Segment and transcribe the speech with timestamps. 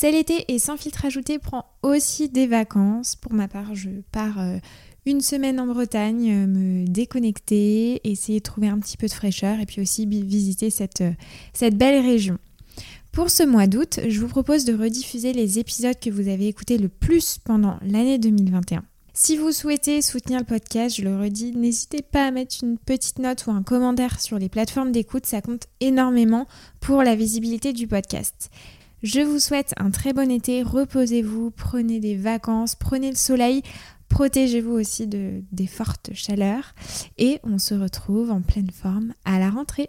[0.00, 3.16] C'est l'été et sans filtre ajouté prend aussi des vacances.
[3.16, 4.58] Pour ma part, je pars euh,
[5.06, 9.58] une semaine en Bretagne, euh, me déconnecter, essayer de trouver un petit peu de fraîcheur
[9.58, 10.68] et puis aussi visiter
[11.00, 11.10] euh,
[11.52, 12.38] cette belle région.
[13.10, 16.78] Pour ce mois d'août, je vous propose de rediffuser les épisodes que vous avez écoutés
[16.78, 18.84] le plus pendant l'année 2021.
[19.14, 23.18] Si vous souhaitez soutenir le podcast, je le redis, n'hésitez pas à mettre une petite
[23.18, 26.46] note ou un commentaire sur les plateformes d'écoute, ça compte énormément
[26.78, 28.48] pour la visibilité du podcast.
[29.02, 33.62] Je vous souhaite un très bon été, reposez-vous, prenez des vacances, prenez le soleil,
[34.08, 36.74] protégez-vous aussi de, des fortes chaleurs.
[37.16, 39.88] Et on se retrouve en pleine forme à la rentrée.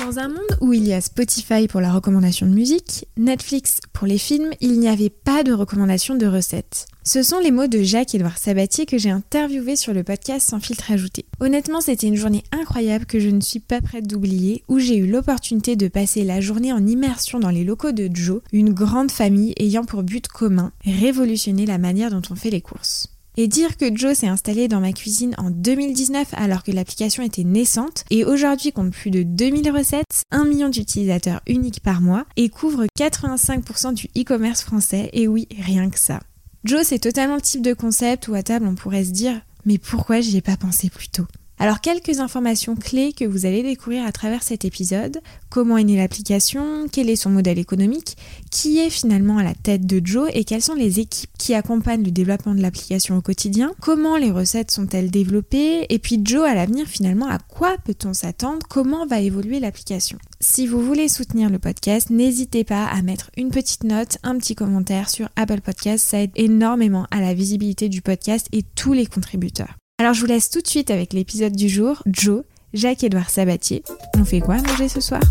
[0.00, 4.06] Dans un monde où il y a Spotify pour la recommandation de musique, Netflix pour
[4.06, 6.86] les films, il n'y avait pas de recommandation de recettes.
[7.04, 10.90] Ce sont les mots de Jacques-Édouard Sabatier que j'ai interviewé sur le podcast Sans filtre
[10.90, 11.26] ajouté.
[11.40, 15.06] Honnêtement, c'était une journée incroyable que je ne suis pas prête d'oublier, où j'ai eu
[15.06, 19.52] l'opportunité de passer la journée en immersion dans les locaux de Joe, une grande famille
[19.58, 23.11] ayant pour but commun révolutionner la manière dont on fait les courses.
[23.38, 27.44] Et dire que Joe s'est installé dans ma cuisine en 2019 alors que l'application était
[27.44, 32.50] naissante et aujourd'hui compte plus de 2000 recettes, 1 million d'utilisateurs uniques par mois et
[32.50, 36.20] couvre 85% du e-commerce français, et oui, rien que ça.
[36.64, 39.78] Joe, c'est totalement le type de concept où à table on pourrait se dire mais
[39.78, 41.26] pourquoi j'y ai pas pensé plus tôt?
[41.62, 45.20] Alors quelques informations clés que vous allez découvrir à travers cet épisode.
[45.48, 48.16] Comment est née l'application, quel est son modèle économique,
[48.50, 50.28] qui est finalement à la tête de Joe?
[50.34, 54.32] Et quelles sont les équipes qui accompagnent le développement de l'application au quotidien, comment les
[54.32, 55.86] recettes sont-elles développées?
[55.88, 60.18] Et puis Joe à l'avenir finalement à quoi peut-on s'attendre, comment va évoluer l'application?
[60.40, 64.56] Si vous voulez soutenir le podcast, n'hésitez pas à mettre une petite note, un petit
[64.56, 69.06] commentaire sur Apple Podcast, ça aide énormément à la visibilité du podcast et tous les
[69.06, 69.76] contributeurs.
[70.02, 72.42] Alors je vous laisse tout de suite avec l'épisode du jour, Joe,
[72.74, 73.84] Jacques-Édouard Sabatier.
[74.16, 75.22] On fait quoi à manger ce soir?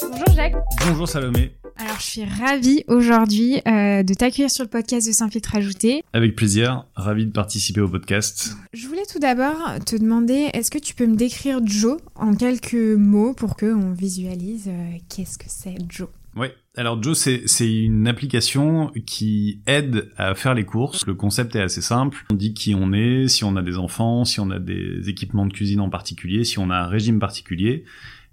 [0.00, 0.54] Bonjour Jacques.
[0.86, 1.50] Bonjour Salomé.
[1.76, 6.04] Alors je suis ravie aujourd'hui euh, de t'accueillir sur le podcast de Sans filtre ajouté.
[6.12, 8.52] Avec plaisir, ravi de participer au podcast.
[8.72, 12.74] Je voulais tout d'abord te demander, est-ce que tu peux me décrire Joe en quelques
[12.74, 16.06] mots pour qu'on visualise euh, qu'est-ce que c'est Joe?
[16.36, 16.46] Oui,
[16.76, 21.04] alors Joe, c'est une application qui aide à faire les courses.
[21.06, 22.24] Le concept est assez simple.
[22.30, 25.46] On dit qui on est, si on a des enfants, si on a des équipements
[25.46, 27.84] de cuisine en particulier, si on a un régime particulier.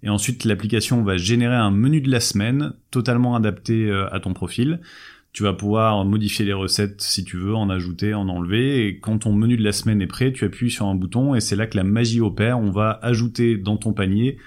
[0.04, 4.34] Et ensuite, l'application va générer un menu de la semaine totalement adapté euh, à ton
[4.34, 4.80] profil.
[5.34, 8.86] Tu vas pouvoir modifier les recettes si tu veux, en ajouter, en enlever.
[8.86, 11.42] Et quand ton menu de la semaine est prêt, tu appuies sur un bouton et
[11.42, 12.60] c'est là que la magie opère.
[12.60, 14.38] On va ajouter dans ton panier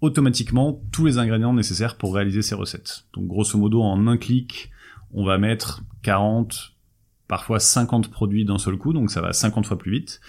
[0.00, 3.04] automatiquement tous les ingrédients nécessaires pour réaliser ces recettes.
[3.14, 4.70] Donc grosso modo, en un clic,
[5.12, 6.74] on va mettre 40,
[7.28, 10.20] parfois 50 produits d'un seul coup, donc ça va 50 fois plus vite.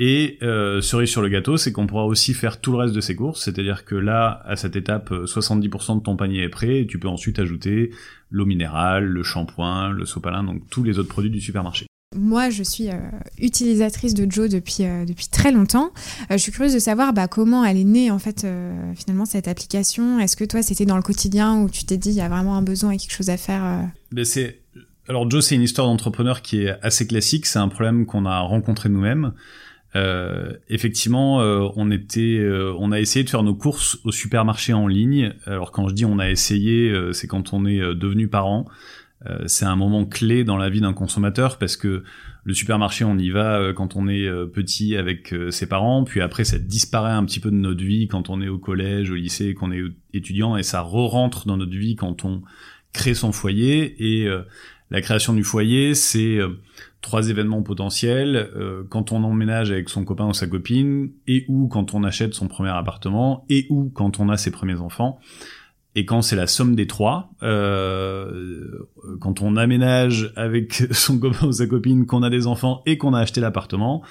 [0.00, 3.00] Et euh, cerise sur le gâteau, c'est qu'on pourra aussi faire tout le reste de
[3.00, 6.86] ces courses, c'est-à-dire que là, à cette étape, 70% de ton panier est prêt, et
[6.86, 7.90] tu peux ensuite ajouter
[8.30, 11.86] l'eau minérale, le shampoing, le sopalin, donc tous les autres produits du supermarché.
[12.16, 12.94] Moi, je suis euh,
[13.38, 15.92] utilisatrice de Joe depuis, euh, depuis très longtemps.
[16.30, 18.46] Euh, je suis curieuse de savoir bah, comment elle est née, en fait,
[18.96, 20.18] finalement, cette application.
[20.18, 22.56] Est-ce que toi, c'était dans le quotidien où tu t'es dit, il y a vraiment
[22.56, 24.24] un besoin et quelque chose à faire ben.
[25.06, 27.46] Alors, Joe, c'est une histoire d'entrepreneur qui est assez classique.
[27.46, 29.32] C'est un problème qu'on a rencontré nous-mêmes.
[30.68, 35.34] effectivement, on on a essayé de faire nos courses au supermarché en ligne.
[35.46, 38.66] Alors quand je dis on a essayé, c'est quand on est devenu parent.
[39.26, 42.04] Euh, c'est un moment clé dans la vie d'un consommateur parce que
[42.44, 46.20] le supermarché, on y va euh, quand on est euh, petit avec ses parents, puis
[46.20, 49.16] après ça disparaît un petit peu de notre vie quand on est au collège, au
[49.16, 49.82] lycée, qu'on est
[50.14, 52.42] étudiant, et ça re-rentre dans notre vie quand on
[52.92, 53.96] crée son foyer.
[53.98, 54.28] Et
[54.90, 56.38] la création du foyer, c'est
[57.02, 58.48] trois événements potentiels
[58.88, 62.48] quand on emménage avec son copain ou sa copine, et ou quand on achète son
[62.48, 65.20] premier appartement, et ou quand on a ses premiers enfants.
[65.98, 68.86] Et quand c'est la somme des trois, euh,
[69.18, 73.14] quand on aménage avec son copain ou sa copine, qu'on a des enfants et qu'on
[73.14, 74.04] a acheté l'appartement,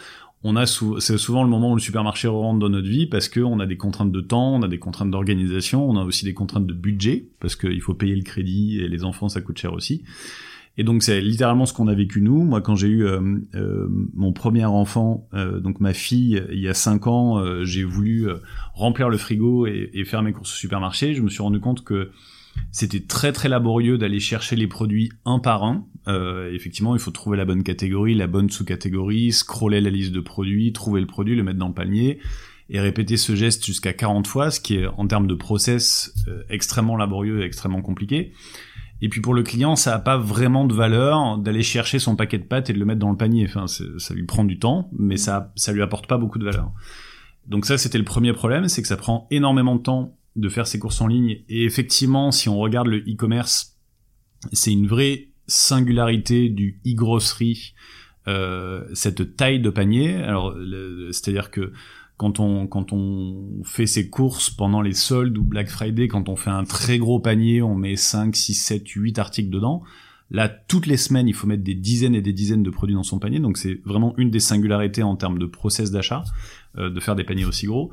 [0.44, 3.62] on a c'est souvent le moment où le supermarché rentre dans notre vie parce qu'on
[3.62, 6.68] a des contraintes de temps, on a des contraintes d'organisation, on a aussi des contraintes
[6.68, 10.04] de budget parce qu'il faut payer le crédit et les enfants ça coûte cher aussi.
[10.78, 12.44] Et donc c'est littéralement ce qu'on a vécu nous.
[12.44, 13.20] Moi, quand j'ai eu euh,
[13.56, 18.28] euh, mon premier enfant, euh, donc ma fille, il y a cinq ans, j'ai voulu
[18.74, 21.16] remplir le frigo et, et, faire mes courses au supermarché.
[21.16, 22.12] Je me suis rendu compte que
[22.72, 25.86] c'était très très laborieux d'aller chercher les produits un par un.
[26.54, 30.74] effectivement, il faut trouver la bonne catégorie, la bonne sous-catégorie, scroller la liste de produits,
[30.74, 32.20] trouver le produit, le mettre dans le panier.
[32.70, 36.44] et répéter ce geste jusqu'à 40 fois, ce qui est en termes de process euh,
[36.50, 38.34] extrêmement laborieux et extrêmement compliqué.
[39.02, 42.40] Et puis pour le client, ça n'a pas vraiment de valeur d'aller chercher son paquet
[42.40, 43.46] de pâtes et de le mettre dans le panier.
[43.48, 46.72] Enfin, ça lui prend du temps, mais ça, ça lui apporte pas beaucoup de valeur.
[47.48, 50.68] Donc ça, c'était le premier problème, c'est que ça prend énormément de temps de faire
[50.68, 51.44] ses courses en ligne.
[51.50, 53.78] Et effectivement, si on regarde le e-commerce,
[54.52, 57.74] c'est une vraie singularité du e-grocery,
[58.28, 60.16] euh, cette taille de panier.
[60.16, 60.56] Alors,
[61.12, 61.72] c'est-à-dire que
[62.18, 66.36] quand on quand on fait ses courses pendant les soldes ou Black Friday, quand on
[66.36, 69.84] fait un très gros panier, on met 5, 6, 7, 8 articles dedans.
[70.30, 73.04] Là, toutes les semaines, il faut mettre des dizaines et des dizaines de produits dans
[73.04, 73.40] son panier.
[73.40, 76.24] Donc c'est vraiment une des singularités en termes de process d'achat,
[76.78, 77.92] euh, de faire des paniers aussi gros.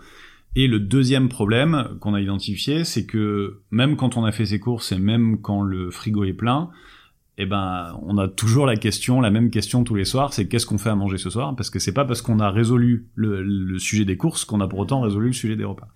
[0.56, 4.60] Et le deuxième problème qu'on a identifié, c'est que même quand on a fait ses
[4.60, 6.70] courses et même quand le frigo est plein,
[7.36, 10.66] eh ben, on a toujours la question, la même question tous les soirs, c'est qu'est-ce
[10.66, 11.56] qu'on fait à manger ce soir?
[11.56, 14.78] Parce que c'est pas parce qu'on a résolu le, sujet des courses qu'on a pour
[14.78, 15.88] autant résolu le sujet des repas.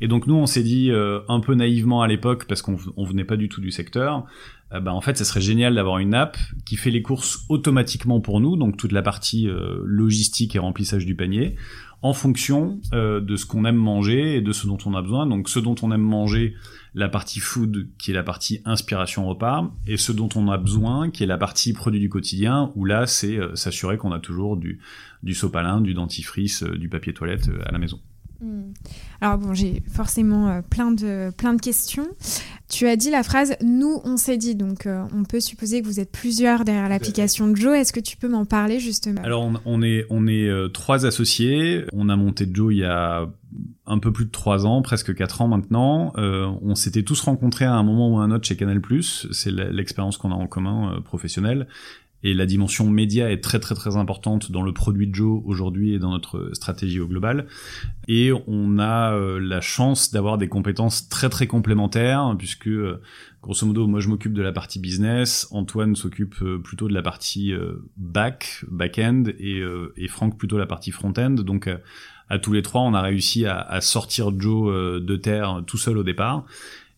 [0.00, 3.04] Et donc nous, on s'est dit euh, un peu naïvement à l'époque, parce qu'on on
[3.04, 4.24] venait pas du tout du secteur,
[4.72, 8.20] euh, ben, en fait, ça serait génial d'avoir une app qui fait les courses automatiquement
[8.20, 11.56] pour nous, donc toute la partie euh, logistique et remplissage du panier,
[12.00, 15.26] en fonction de ce qu'on aime manger et de ce dont on a besoin.
[15.26, 16.54] Donc ce dont on aime manger,
[16.94, 21.10] la partie food qui est la partie inspiration repas et ce dont on a besoin
[21.10, 24.56] qui est la partie produit du quotidien où là c'est euh, s'assurer qu'on a toujours
[24.56, 24.80] du,
[25.22, 28.00] du sopalin, du dentifrice, euh, du papier toilette euh, à la maison.
[28.40, 28.72] Hmm.
[29.20, 32.08] Alors bon, j'ai forcément plein, de, plein de questions.
[32.68, 36.00] Tu as dit la phrase nous on s'est dit, donc on peut supposer que vous
[36.00, 37.76] êtes plusieurs derrière l'application de Joe.
[37.76, 39.20] Est-ce que tu peux m'en parler justement?
[39.22, 41.84] Alors on, on, est on est trois associés.
[41.92, 43.28] On a monté Joe il y a
[43.86, 46.12] un peu plus de trois ans, presque quatre ans maintenant.
[46.16, 48.80] Euh, on s'était tous rencontrés à un moment ou à un autre chez Canal+.
[49.02, 51.66] C'est l'expérience qu'on a en commun euh, professionnelle.
[52.22, 55.94] Et la dimension média est très très très importante dans le produit de Joe aujourd'hui
[55.94, 57.46] et dans notre stratégie au global.
[58.08, 62.70] Et on a euh, la chance d'avoir des compétences très très complémentaires puisque
[63.42, 67.54] grosso modo moi je m'occupe de la partie business, Antoine s'occupe plutôt de la partie
[67.96, 69.62] back, back-end et,
[69.96, 71.30] et Franck plutôt la partie front-end.
[71.30, 71.68] Donc
[72.30, 75.98] à tous les trois, on a réussi à, sortir Joe euh, de terre tout seul
[75.98, 76.44] au départ.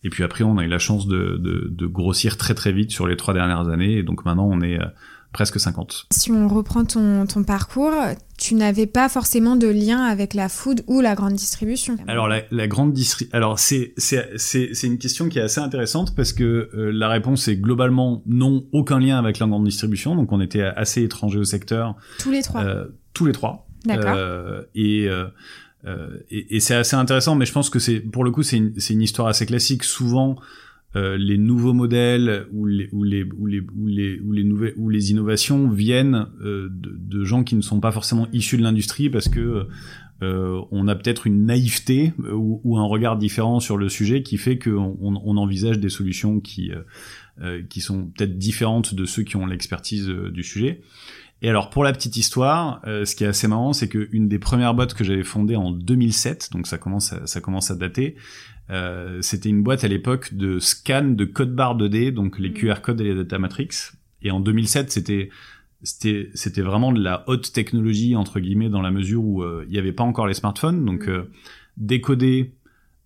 [0.03, 3.17] Et puis après, on a eu la chance de, grossir très très vite sur les
[3.17, 3.93] trois dernières années.
[3.93, 4.85] Et donc maintenant, on est euh,
[5.33, 6.07] presque 50.
[6.11, 7.91] Si on reprend ton, parcours,
[8.37, 11.97] tu n'avais pas forcément de lien avec la food ou la grande distribution.
[12.07, 16.69] Alors la, grande distribution, alors c'est c'est une question qui est assez intéressante parce que
[16.73, 20.15] euh, la réponse est globalement non, aucun lien avec la grande distribution.
[20.15, 21.95] Donc on était assez étrangers au secteur.
[22.19, 22.63] Tous les trois.
[23.13, 23.67] tous les trois.
[23.85, 24.15] D'accord.
[24.15, 25.27] Euh, euh,
[25.85, 28.57] euh, et, et, c'est assez intéressant, mais je pense que c'est pour le coup c'est
[28.57, 29.83] une, une, histoire assez classique.
[29.83, 30.37] Souvent,
[30.95, 34.89] les nouveaux modèles ou les ou les ou les ou les ou les nouvelles ou
[34.89, 39.27] les innovations viennent de, de, gens qui ne sont pas forcément issus de l'industrie parce
[39.27, 39.67] que
[40.21, 44.57] on a peut-être une naïveté ou, ou, un regard différent sur le sujet qui fait
[44.57, 46.71] qu'on on, envisage des solutions qui
[47.69, 50.81] qui sont peut-être différentes de ceux qui ont l'expertise du sujet.
[51.43, 54.39] Et alors pour la petite histoire, euh, ce qui est assez marrant, c'est qu'une des
[54.39, 58.15] premières boîtes que j'avais fondées en 2007, donc ça commence à, ça commence à dater,
[58.69, 62.53] euh, c'était une boîte à l'époque de scan de code barre 2D, donc les mm.
[62.53, 63.69] QR codes et les data matrix.
[64.21, 65.29] Et en 2007, c'était
[65.81, 69.71] c'était c'était vraiment de la haute technologie entre guillemets dans la mesure où euh, il
[69.71, 71.25] n'y avait pas encore les smartphones, donc mm.
[71.77, 72.53] décoder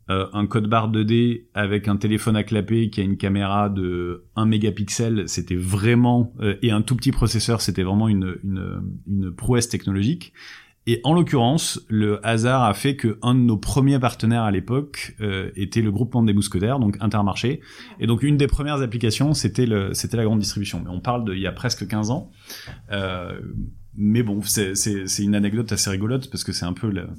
[0.09, 4.23] euh, un code barre 2D avec un téléphone à clapper qui a une caméra de
[4.37, 9.31] 1 mégapixel, c'était vraiment euh, et un tout petit processeur, c'était vraiment une, une, une
[9.33, 10.31] prouesse technologique.
[10.89, 15.15] Et en l'occurrence, le hasard a fait que un de nos premiers partenaires à l'époque
[15.19, 17.59] euh, était le groupement des mousquetaires, donc Intermarché.
[17.99, 20.81] Et donc une des premières applications, c'était le, c'était la grande distribution.
[20.83, 22.31] Mais on parle de il y a presque 15 ans.
[22.91, 23.37] Euh,
[23.97, 27.09] mais bon, c'est, c'est, c'est une anecdote assez rigolote parce que c'est un peu le,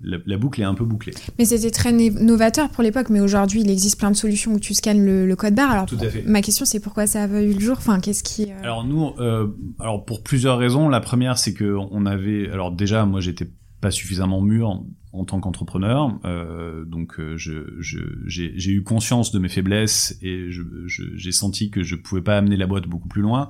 [0.00, 1.14] la, boucle est un peu bouclée.
[1.38, 4.74] Mais c'était très novateur pour l'époque, mais aujourd'hui il existe plein de solutions où tu
[4.74, 5.70] scannes le, code barre.
[5.70, 6.22] Alors Tout à fait.
[6.26, 7.76] ma question c'est pourquoi ça a eu le jour?
[7.78, 9.48] Enfin, qu'est-ce qui euh, Alors nous, euh,
[9.78, 10.88] alors pour plusieurs raisons.
[10.88, 13.48] La première c'est que on avait, alors déjà moi j'étais
[13.80, 20.50] pas suffisamment mûr en, tant qu'entrepreneur, euh, donc j'ai eu conscience de mes faiblesses et
[20.88, 23.48] j'ai senti que je pouvais pas amener la boîte beaucoup plus loin.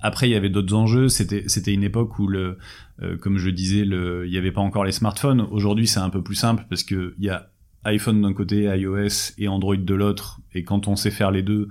[0.00, 1.08] Après, il y avait d'autres enjeux.
[1.08, 2.58] C'était c'était une époque où le,
[3.02, 5.42] euh, comme je disais, le, il n'y avait pas encore les smartphones.
[5.50, 7.50] Aujourd'hui, c'est un peu plus simple parce que il y a
[7.84, 10.40] iPhone d'un côté, iOS et Android de l'autre.
[10.54, 11.68] Et quand on sait faire les deux,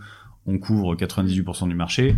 [0.47, 2.15] on couvre 98% du marché.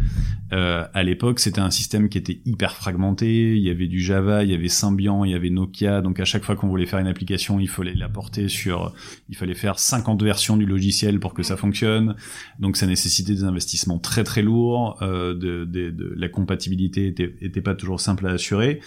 [0.51, 3.55] Euh, à l'époque, c'était un système qui était hyper fragmenté.
[3.55, 6.01] Il y avait du Java, il y avait Symbian, il y avait Nokia.
[6.01, 8.93] Donc à chaque fois qu'on voulait faire une application, il fallait la porter sur,
[9.29, 12.15] il fallait faire 50 versions du logiciel pour que ça fonctionne.
[12.59, 15.01] Donc ça nécessitait des investissements très très lourds.
[15.01, 18.81] Euh, de, de, de, la compatibilité était, était pas toujours simple à assurer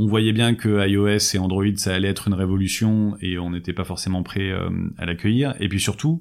[0.00, 3.72] on voyait bien que iOS et Android ça allait être une révolution et on n'était
[3.72, 4.52] pas forcément prêt
[4.96, 5.56] à l'accueillir.
[5.58, 6.20] Et puis surtout,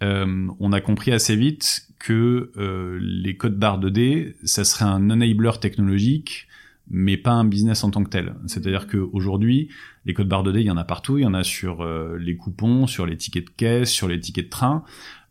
[0.00, 2.52] on a compris assez vite que
[3.00, 6.48] les codes barres 2D, ça serait un enabler technologique
[6.90, 8.34] mais pas un business en tant que tel.
[8.46, 9.68] C'est-à-dire qu'aujourd'hui,
[10.06, 12.16] les codes barres 2D, il y en a partout, il y en a sur euh,
[12.18, 14.84] les coupons, sur les tickets de caisse, sur les tickets de train,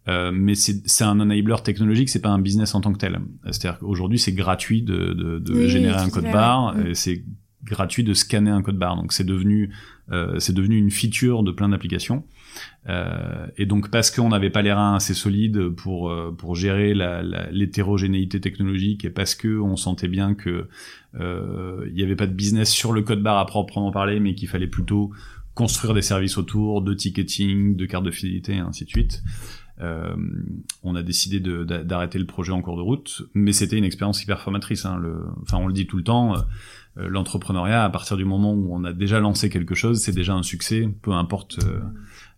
[0.08, 3.20] euh, mais c'est un enabler technologique, c'est pas un business en tant que tel.
[3.46, 6.94] C'est-à-dire qu'aujourd'hui, c'est gratuit de, de, de générer un code barre, mm.
[6.94, 7.24] c'est
[7.64, 9.72] gratuit de scanner un code barre, donc c'est devenu
[10.12, 12.24] euh, c'est devenu une feature de plein d'applications.
[12.90, 16.94] Euh, et donc parce qu'on n'avait pas les reins assez solides pour euh, pour gérer
[17.52, 20.70] l'hétérogénéité technologique et parce que on sentait bien que
[21.20, 24.36] euh, il n'y avait pas de business sur le code barre à proprement parler, mais
[24.36, 25.12] qu'il fallait plutôt
[25.54, 29.24] construire des services autour de ticketing, de cartes de fidélité et ainsi de suite.
[29.80, 30.16] Euh,
[30.82, 34.40] on a décidé d'arrêter le projet en cours de route, mais c'était une expérience hyper
[34.40, 34.86] formatrice.
[34.86, 35.02] Hein,
[35.42, 36.36] enfin, on le dit tout le temps.
[36.98, 40.44] L'entrepreneuriat, à partir du moment où on a déjà lancé quelque chose, c'est déjà un
[40.44, 41.60] succès, peu importe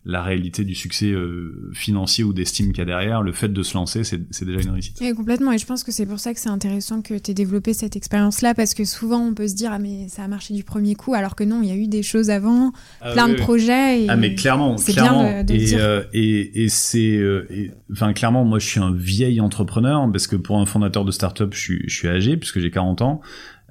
[0.06, 3.64] la réalité du succès euh, financier ou d'estime qu'il y a derrière, le fait de
[3.64, 5.02] se lancer, c'est déjà une réussite.
[5.02, 7.34] Et complètement, et je pense que c'est pour ça que c'est intéressant que tu aies
[7.34, 10.54] développé cette expérience-là, parce que souvent on peut se dire, ah mais ça a marché
[10.54, 13.28] du premier coup, alors que non, il y a eu des choses avant, ah plein
[13.28, 14.04] de projets.
[14.04, 15.80] Et ah mais clairement, c'est bien de, et, dire.
[15.80, 17.48] Euh, et, et c'est, euh,
[17.92, 21.54] enfin clairement, moi je suis un vieil entrepreneur, parce que pour un fondateur de start-up,
[21.54, 23.22] je suis, je suis âgé, puisque j'ai 40 ans.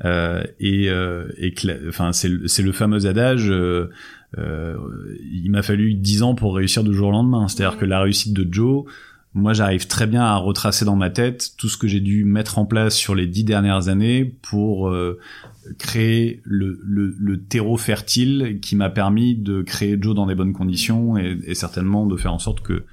[0.04, 1.54] Euh, et, et
[1.88, 3.52] enfin c'est le fameux adage
[4.36, 4.76] euh,
[5.32, 7.48] il m'a fallu 10 ans pour réussir du jour au lendemain.
[7.48, 8.84] C'est-à-dire que la réussite de Joe,
[9.34, 12.58] moi j'arrive très bien à retracer dans ma tête tout ce que j'ai dû mettre
[12.58, 15.18] en place sur les dix dernières années pour euh,
[15.78, 20.54] créer le, le, le, terreau fertile qui m'a permis de créer Joe dans des bonnes
[20.54, 22.84] conditions et, et, certainement de faire en sorte que,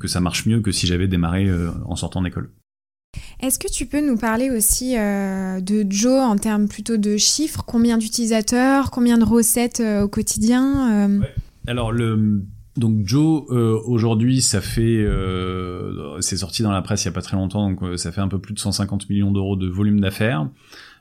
[0.00, 2.50] que ça marche mieux que si j'avais démarré euh, en sortant d'école.
[3.40, 7.64] Est-ce que tu peux nous parler aussi euh, de Joe en termes plutôt de chiffres?
[7.66, 8.90] Combien d'utilisateurs?
[8.90, 11.20] Combien de recettes euh, au quotidien euh?
[11.66, 12.42] Alors le
[12.76, 13.44] donc Joe
[13.86, 15.06] aujourd'hui ça fait
[16.18, 18.26] c'est sorti dans la presse il y a pas très longtemps donc ça fait un
[18.26, 20.48] peu plus de 150 millions d'euros de volume d'affaires.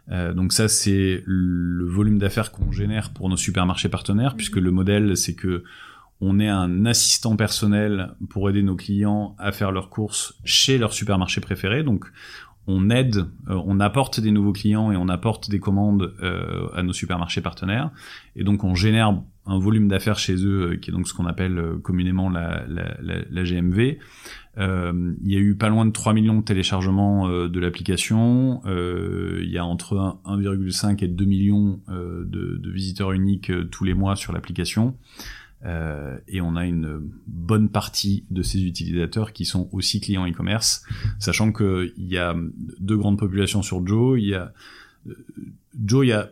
[0.08, 5.17] donc ça c'est le volume d'affaires qu'on génère pour nos supermarchés partenaires puisque le modèle
[5.17, 5.63] c'est que
[6.25, 10.94] on est un assistant personnel pour aider nos clients à faire leurs courses chez leur
[10.94, 11.84] supermarché préféré.
[11.84, 12.06] Donc,
[12.65, 13.18] on aide,
[13.50, 17.42] euh, on apporte des nouveaux clients et on apporte des commandes euh, à nos supermarchés
[17.42, 17.92] partenaires.
[18.38, 21.25] Et donc, on génère un volume d'affaires chez eux, euh, qui est donc ce qu'on
[21.25, 22.63] appelle communément la,
[23.30, 23.98] GMV.
[24.58, 28.62] il y a eu pas loin de 3 millions de téléchargements de l'application.
[28.65, 34.15] il y a entre 1,5 et 2 millions de, de, visiteurs uniques tous les mois
[34.15, 34.96] sur l'application.
[35.65, 40.84] Euh, et on a une bonne partie de ces utilisateurs qui sont aussi clients e-commerce,
[41.20, 42.36] sachant qu'il y a
[42.79, 44.20] deux grandes populations sur Joe.
[44.20, 44.53] Il y a
[45.08, 45.13] euh,
[45.86, 46.32] Joe, il y a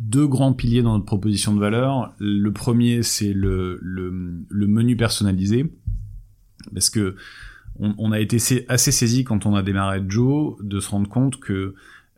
[0.00, 2.14] deux grands piliers dans notre proposition de valeur.
[2.18, 5.72] Le premier, c'est le, le, le, menu personnalisé,
[6.72, 7.16] parce que
[7.78, 11.38] on, on, a été assez saisi quand on a démarré Joe de se rendre compte
[11.38, 11.74] que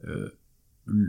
[0.07, 0.29] euh,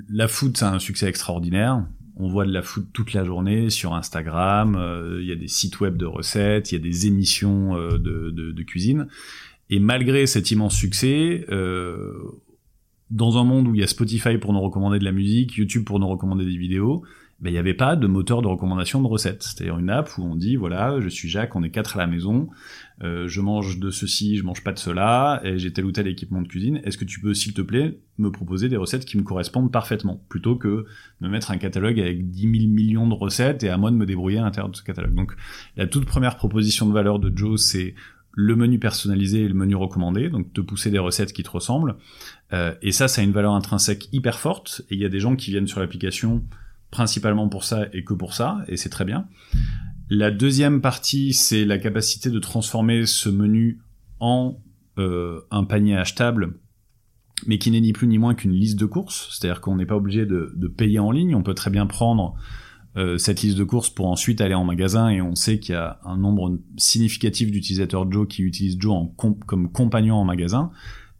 [0.10, 1.86] la food, c'est un succès extraordinaire
[2.20, 5.48] on voit de la food toute la journée sur Instagram, euh, il y a des
[5.48, 9.08] sites web de recettes, il y a des émissions euh, de, cuisine.
[9.70, 12.14] Et malgré cet immense succès, euh,
[13.10, 15.86] dans un monde où il y a Spotify pour nous recommander de la musique, YouTube
[15.86, 17.04] pour nous recommander des vidéos,
[17.40, 19.44] ben, il n'y avait pas de moteur de recommandation de recettes.
[19.44, 22.08] C'est-à-dire une app où on dit, voilà, je suis Jacques, on est quatre à la
[22.08, 22.50] maison,
[23.02, 26.08] euh, je mange de ceci, je mange pas de cela, et j'ai tel ou tel
[26.08, 26.82] équipement de cuisine.
[26.84, 30.24] Est-ce que tu peux, s'il te plaît, me proposer des recettes qui me correspondent parfaitement,
[30.30, 30.86] plutôt que
[31.22, 34.06] me mettre un catalogue avec 10 000 millions de recettes et à moi de me
[34.06, 35.16] débrouiller à l'intérieur de ce catalogue.
[35.16, 35.34] Donc
[35.78, 37.96] la toute première proposition de valeur de Joe, c'est
[38.32, 41.96] le menu personnalisé et le menu recommandé, donc te pousser des recettes qui te ressemblent.
[42.54, 45.20] Euh, et ça, ça a une valeur intrinsèque hyper forte, et il y a des
[45.20, 46.44] gens qui viennent sur l'application
[46.92, 49.28] principalement pour ça et que pour ça, et c'est très bien.
[50.10, 53.80] La deuxième partie, c'est la capacité de transformer ce menu
[54.20, 54.58] en
[54.98, 56.56] euh, un panier achetable,
[57.46, 59.30] mais qui n'est ni plus ni moins qu'une liste de courses.
[59.32, 62.34] C'est-à-dire qu'on n'est pas obligé de, payer en ligne, on peut très bien prendre
[62.98, 65.78] euh, cette liste de courses pour ensuite aller en magasin et on sait qu'il y
[65.78, 69.06] a un nombre significatif d'utilisateurs Joe qui utilisent Joe en
[69.46, 70.72] comme compagnon en magasin.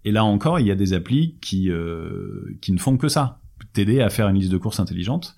[0.04, 3.40] Et là encore, il y a des applis qui, euh, qui ne font que ça
[3.74, 5.36] t'aider à faire une liste de courses intelligente.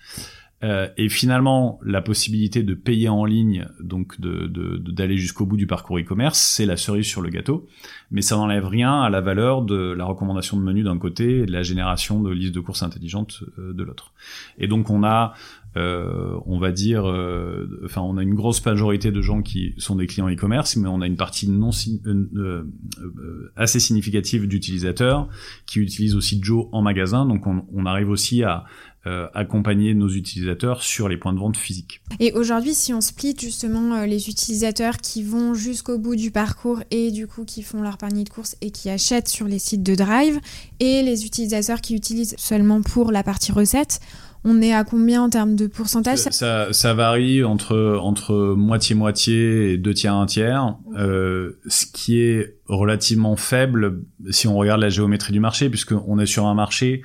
[0.63, 5.57] Euh, et finalement, la possibilité de payer en ligne, donc d'aller de, de, jusqu'au bout
[5.57, 7.67] du parcours e-commerce, c'est la cerise sur le gâteau.
[8.11, 11.45] Mais ça n'enlève rien à la valeur de la recommandation de menu d'un côté et
[11.45, 14.13] de la génération de listes de courses intelligentes euh, de l'autre.
[14.57, 15.33] Et donc on a
[15.77, 19.95] euh, on va dire, euh, enfin, on a une grosse majorité de gens qui sont
[19.95, 21.69] des clients e-commerce, mais on a une partie non
[23.55, 25.29] assez significative d'utilisateurs
[25.65, 27.25] qui utilisent aussi Joe en magasin.
[27.25, 28.65] Donc, on, on arrive aussi à
[29.33, 32.01] accompagner nos utilisateurs sur les points de vente physiques.
[32.19, 37.09] Et aujourd'hui, si on split justement les utilisateurs qui vont jusqu'au bout du parcours et
[37.09, 39.95] du coup qui font leur panier de course et qui achètent sur les sites de
[39.95, 40.39] Drive
[40.79, 43.99] et les utilisateurs qui utilisent seulement pour la partie recette,
[44.43, 46.17] on est à combien en termes de pourcentage?
[46.17, 52.19] Ça, ça, varie entre entre moitié moitié et deux tiers un tiers, euh, ce qui
[52.19, 57.03] est relativement faible si on regarde la géométrie du marché, puisqu'on est sur un marché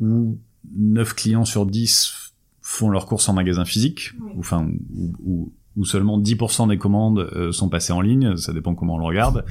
[0.00, 0.38] où
[0.76, 6.20] 9 clients sur 10 font leurs courses en magasin physique, ou enfin ou, ou, seulement
[6.20, 9.44] 10% des commandes euh, sont passées en ligne, ça dépend comment on le regarde.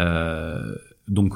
[0.00, 0.74] Euh,
[1.06, 1.34] donc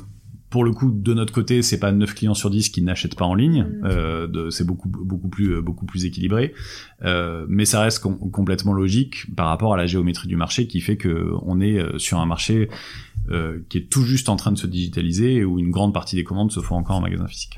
[0.51, 3.25] pour le coup, de notre côté, c'est pas 9 clients sur 10 qui n'achètent pas
[3.25, 3.63] en ligne.
[3.63, 3.85] Mm.
[3.85, 6.53] Euh, c'est beaucoup beaucoup plus beaucoup plus équilibré,
[7.05, 10.97] euh, mais ça reste complètement logique par rapport à la géométrie du marché qui fait
[10.97, 12.69] que on est sur un marché
[13.31, 16.17] euh, qui est tout juste en train de se digitaliser et où une grande partie
[16.17, 17.57] des commandes se font encore en magasin physique.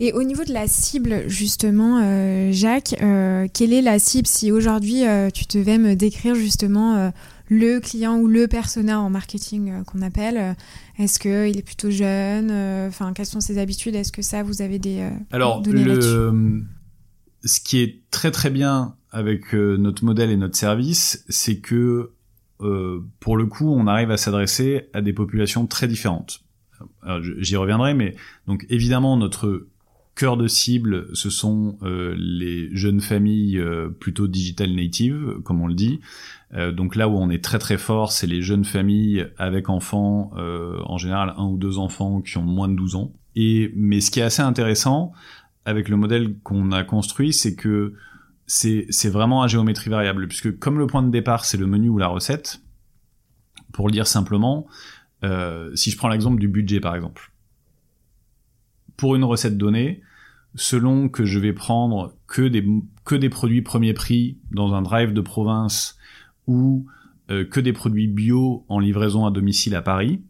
[0.00, 5.02] Et au niveau de la cible, justement, euh, Jacques, quelle est la cible si aujourd'hui
[5.32, 7.12] tu devais me décrire justement
[7.52, 10.54] le client ou le persona en marketing euh, qu'on appelle euh,
[10.98, 14.62] Est-ce qu'il est plutôt jeune euh, Enfin, quelles sont ses habitudes Est-ce que ça, vous
[14.62, 16.64] avez des Alors, le,
[17.44, 22.12] ce qui est très très bien avec notre modèle et notre service, c'est que
[23.18, 26.44] pour le coup, on arrive à s'adresser à des populations très différentes.
[27.38, 28.14] J'y reviendrai, mais
[28.46, 29.66] donc évidemment notre
[30.14, 33.62] cœur de cible, ce sont les jeunes familles
[33.98, 36.00] plutôt digital native, comme on le dit,
[36.54, 40.32] euh, donc là où on est très très fort, c'est les jeunes familles avec enfants,
[40.36, 43.12] euh, en général un ou deux enfants qui ont moins de 12 ans.
[43.34, 45.12] Et mais ce qui est assez intéressant
[45.64, 47.94] avec le modèle qu'on a construit, c'est que
[48.46, 51.88] c'est c'est vraiment à géométrie variable, puisque comme le point de départ c'est le menu
[51.88, 52.60] ou la recette,
[53.72, 54.66] pour le dire simplement,
[55.24, 57.31] euh, si je prends l'exemple du budget par exemple,
[59.02, 60.00] pour une recette donnée,
[60.54, 62.64] selon que je vais prendre que des
[63.04, 65.98] que des produits premier prix dans un drive de province
[66.46, 66.86] ou
[67.28, 70.22] euh, que des produits bio en livraison à domicile à Paris,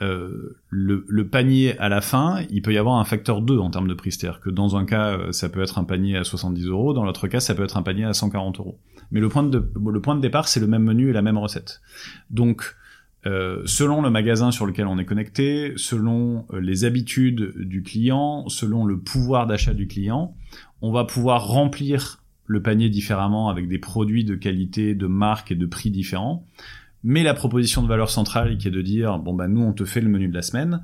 [0.00, 3.88] euh, le, panier à la fin, il peut y avoir un facteur 2 en termes
[3.88, 4.12] de prix.
[4.12, 7.04] C'est-à-dire que dans un cas, euh, ça peut être un panier à 70 euros, dans
[7.04, 8.78] l'autre cas, ça peut être un panier à 140 euros.
[9.10, 11.36] Mais le point de, le point de départ, c'est le même menu et la même
[11.36, 11.82] recette.
[12.30, 12.76] Donc,
[13.24, 18.98] selon le magasin sur lequel on est connecté, selon les habitudes du client, selon le
[18.98, 20.34] pouvoir d'achat du client,
[20.82, 25.54] on va pouvoir remplir le panier différemment avec des produits de qualité, de marque et
[25.54, 26.44] de prix différents.
[27.04, 29.84] Mais la proposition de valeur centrale qui est de dire bon bah nous on te
[29.84, 30.82] fait le menu de la semaine,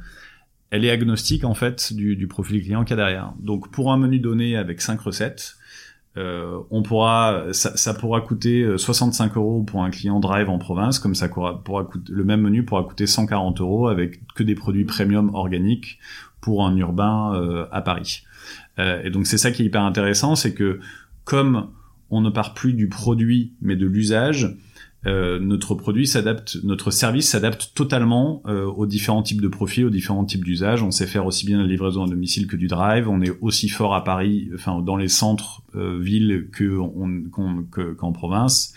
[0.70, 3.32] elle est agnostique en fait du, profil client qu'il y a derrière.
[3.40, 5.56] Donc pour un menu donné avec 5 recettes,
[6.16, 10.98] euh, on pourra, ça, pourra coûter 65 euh, euros pour un client drive en province,
[10.98, 14.86] comme ça pourra, pourra le même menu pourra coûter 140 euros avec que des produits
[14.86, 15.98] premium organiques
[16.40, 18.22] pour un urbain euh, à Paris.
[18.78, 20.80] et donc c'est ça qui est hyper intéressant, c'est que
[21.24, 21.68] comme
[22.08, 24.56] on ne part plus du produit mais de l'usage,
[25.06, 29.90] euh, notre produit s'adapte, notre service s'adapte totalement euh, aux différents types de profils, aux
[29.90, 30.82] différents types d'usages.
[30.82, 33.08] On sait faire aussi bien la livraison à domicile que du drive.
[33.08, 36.76] On est aussi fort à Paris, enfin dans les centres euh, villes que
[37.94, 38.74] qu'en province,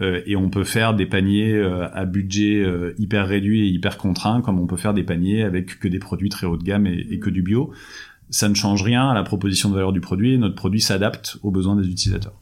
[0.00, 2.66] et on peut faire des paniers à budget
[2.98, 6.28] hyper réduit et hyper contraint, comme on peut faire des paniers avec que des produits
[6.28, 7.72] très haut de gamme et que du bio
[8.32, 10.38] ça ne change rien à la proposition de valeur du produit.
[10.38, 12.32] Notre produit s'adapte aux besoins des utilisateurs.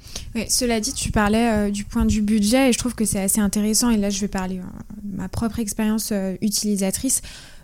[0.49, 3.41] cela dit, tu parlais euh, du point du budget et je trouve que c'est assez
[3.41, 3.91] intéressant.
[3.91, 7.23] Et là, je vais parler de euh, ma propre expérience euh, utilisatrice.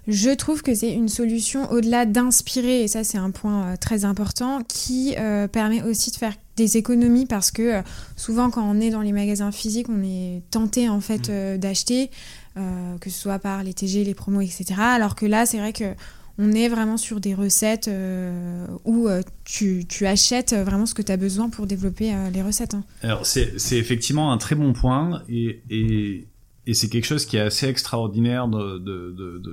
[0.09, 4.61] Je trouve que c'est une solution au-delà d'inspirer, et ça c'est un point très important,
[4.63, 5.17] qui
[5.51, 7.83] permet aussi de faire des économies parce que
[8.15, 11.59] souvent quand on est dans les magasins physiques, on est tenté en fait mmh.
[11.59, 12.13] d'acheter,
[12.55, 14.75] que ce soit par les TG, les promos, etc.
[14.79, 15.93] Alors que là, c'est vrai que
[16.39, 21.11] on est vraiment sur des recettes euh, où euh, tu, achètes vraiment ce que tu
[21.11, 22.75] as besoin pour développer euh, les recettes.
[22.75, 22.85] Hein.
[23.03, 26.29] Alors c'est effectivement un très bon point et,
[26.73, 28.49] c'est quelque chose qui est assez extraordinaire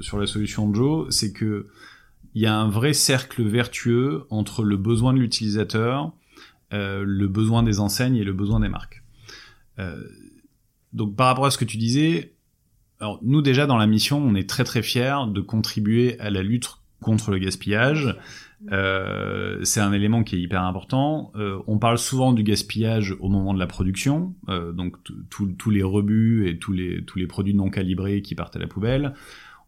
[0.02, 1.68] sur la solution de Joe, c'est que
[2.34, 6.12] il y a un vrai cercle vertueux entre le besoin de l'utilisateur,
[6.72, 9.04] le besoin des enseignes et le besoin des marques.
[10.92, 12.33] donc par rapport à ce que tu disais,
[13.04, 16.42] alors nous déjà dans la mission, on est très très fiers de contribuer à la
[16.42, 18.18] lutte contre le gaspillage.
[18.72, 21.34] Euh, c'est un élément qui est hyper important.
[21.36, 24.96] Euh, on parle souvent du gaspillage au moment de la production, euh, donc
[25.30, 28.68] tous les rebuts et tous les, tous les produits non calibrés qui partent à la
[28.68, 29.16] poubelle.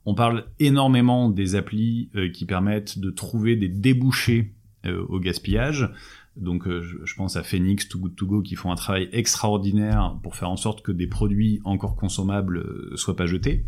[0.06, 4.54] On parle énormément des applis qui permettent de trouver des débouchés
[4.88, 5.90] au gaspillage.
[6.38, 10.36] Donc je, pense à Phoenix, Too Good To Go qui font un travail extraordinaire pour
[10.36, 13.66] faire en sorte que des produits encore consommables soient pas jetés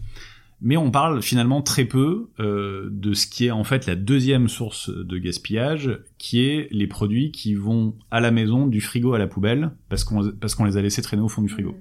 [0.62, 4.48] mais on parle finalement très peu euh, de ce qui est en fait la deuxième
[4.48, 9.20] source de gaspillage, qui est les produits qui vont à la maison du frigo à
[9.20, 11.72] la poubelle, parce qu'on parce qu'on les a laissés traîner au fond du frigo.
[11.72, 11.76] Mmh.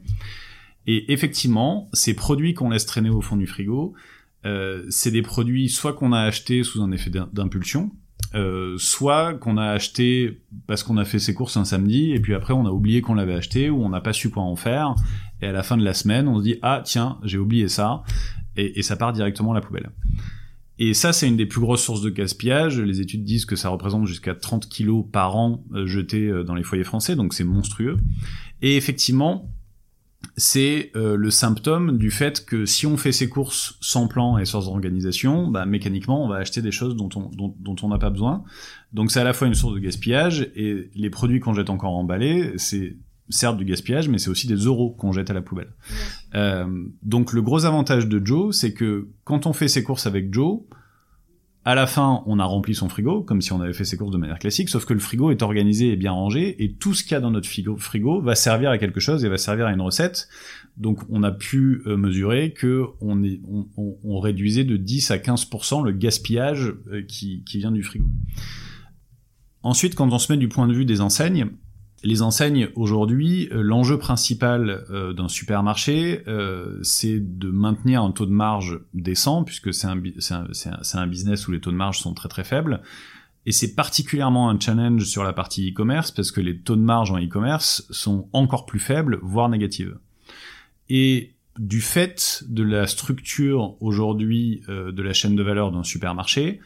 [0.88, 3.94] Et effectivement, ces produits qu'on laisse traîner au fond du frigo,
[4.44, 7.90] euh, c'est des produits soit qu'on a achetés sous un effet d'impulsion,
[8.36, 12.34] euh, soit qu'on a acheté parce qu'on a fait ses courses un samedi et puis
[12.34, 14.94] après on a oublié qu'on l'avait acheté ou on n'a pas su quoi en faire
[15.42, 18.02] et à la fin de la semaine on se dit ah tiens j'ai oublié ça
[18.56, 19.90] et, ça part directement à la poubelle.
[20.78, 22.78] Et ça, c'est une des plus grosses sources de gaspillage.
[22.78, 26.54] Les études disent que ça représente jusqu'à 30 kilos par an euh, jetés euh, dans
[26.54, 27.96] les foyers français, donc c'est monstrueux.
[28.60, 29.50] Et effectivement,
[30.36, 34.44] c'est euh, le symptôme du fait que si on fait ses courses sans plan et
[34.44, 37.98] sans organisation, bah, mécaniquement, on va acheter des choses dont on dont, dont on n'a
[37.98, 38.44] pas besoin.
[38.92, 41.94] Donc c'est à la fois une source de gaspillage et les produits qu'on jette encore
[41.94, 42.96] emballés, c'est
[43.28, 45.72] certes du gaspillage, mais c'est aussi des euros qu'on jette à la poubelle.
[46.34, 50.32] Euh, donc le gros avantage de Joe, c'est que quand on fait ses courses avec
[50.32, 50.60] Joe,
[51.66, 54.12] à la fin, on a rempli son frigo, comme si on avait fait ses courses
[54.12, 57.02] de manière classique, sauf que le frigo est organisé et bien rangé, et tout ce
[57.02, 59.72] qu'il y a dans notre frigo, va servir à quelque chose et va servir à
[59.72, 60.28] une recette.
[60.76, 66.72] Donc on a pu euh, mesurer que on, réduisait de 10 à 15% le gaspillage
[66.92, 68.06] euh, qui vient du frigo.
[69.64, 71.48] Ensuite, quand on se met du point de vue des enseignes,
[72.02, 78.26] les enseignes aujourd'hui, euh, l'enjeu principal euh, d'un supermarché, euh, c'est de maintenir un taux
[78.26, 79.96] de marge décent, puisque c'est un,
[80.30, 82.82] un, un, business où les taux de marge sont très très faibles.
[83.46, 87.10] Et c'est particulièrement un challenge sur la partie e-commerce, parce que les taux de marge
[87.10, 89.96] en e-commerce sont encore plus faibles, voire négatives.
[90.88, 96.60] Et du fait de la structure aujourd'hui de la chaîne de valeur d'un supermarché,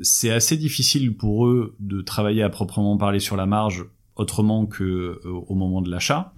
[0.00, 3.84] c'est assez difficile pour eux de travailler à proprement parler sur la marge
[4.20, 6.34] autrement que euh, au moment de l'achat,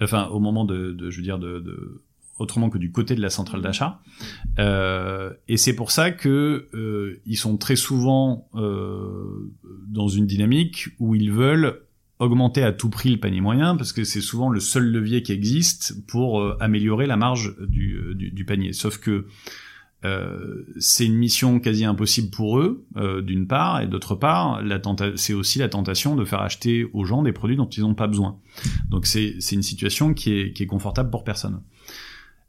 [0.00, 2.02] enfin au moment de, je veux dire de,
[2.38, 4.00] autrement que du côté de la centrale d'achat.
[4.58, 11.14] Euh, et c'est pour ça que euh, ils sont très souvent dans une dynamique où
[11.14, 11.82] ils veulent
[12.18, 15.32] augmenter à tout prix le panier moyen parce que c'est souvent le seul levier qui
[15.32, 18.72] existe pour améliorer la marge du, du panier.
[18.72, 19.26] Sauf que
[20.04, 24.62] euh, c'est une mission quasi impossible pour eux, euh, d'une part, et d'autre part,
[25.16, 28.08] c'est aussi la tentation de faire acheter aux gens des produits dont ils n'ont pas
[28.08, 28.38] besoin.
[28.88, 31.62] Donc c'est une situation qui est, qui est confortable pour personne.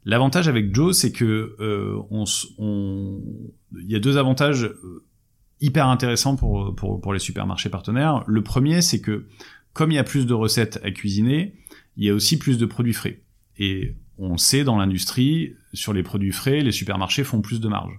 [0.04, 2.24] L'avantage avec Joe, c'est que euh, on,
[2.58, 3.22] on,
[3.80, 5.06] il y a deux avantages euh,
[5.60, 8.22] hyper intéressants pour, pour, pour les supermarchés partenaires.
[8.26, 9.26] Le premier, c'est que
[9.72, 11.54] comme il y a plus de recettes à cuisiner,
[11.96, 13.22] il y a aussi plus de produits frais.
[13.58, 17.94] Et on sait dans l'industrie, sur les produits frais, les supermarchés font plus de marge.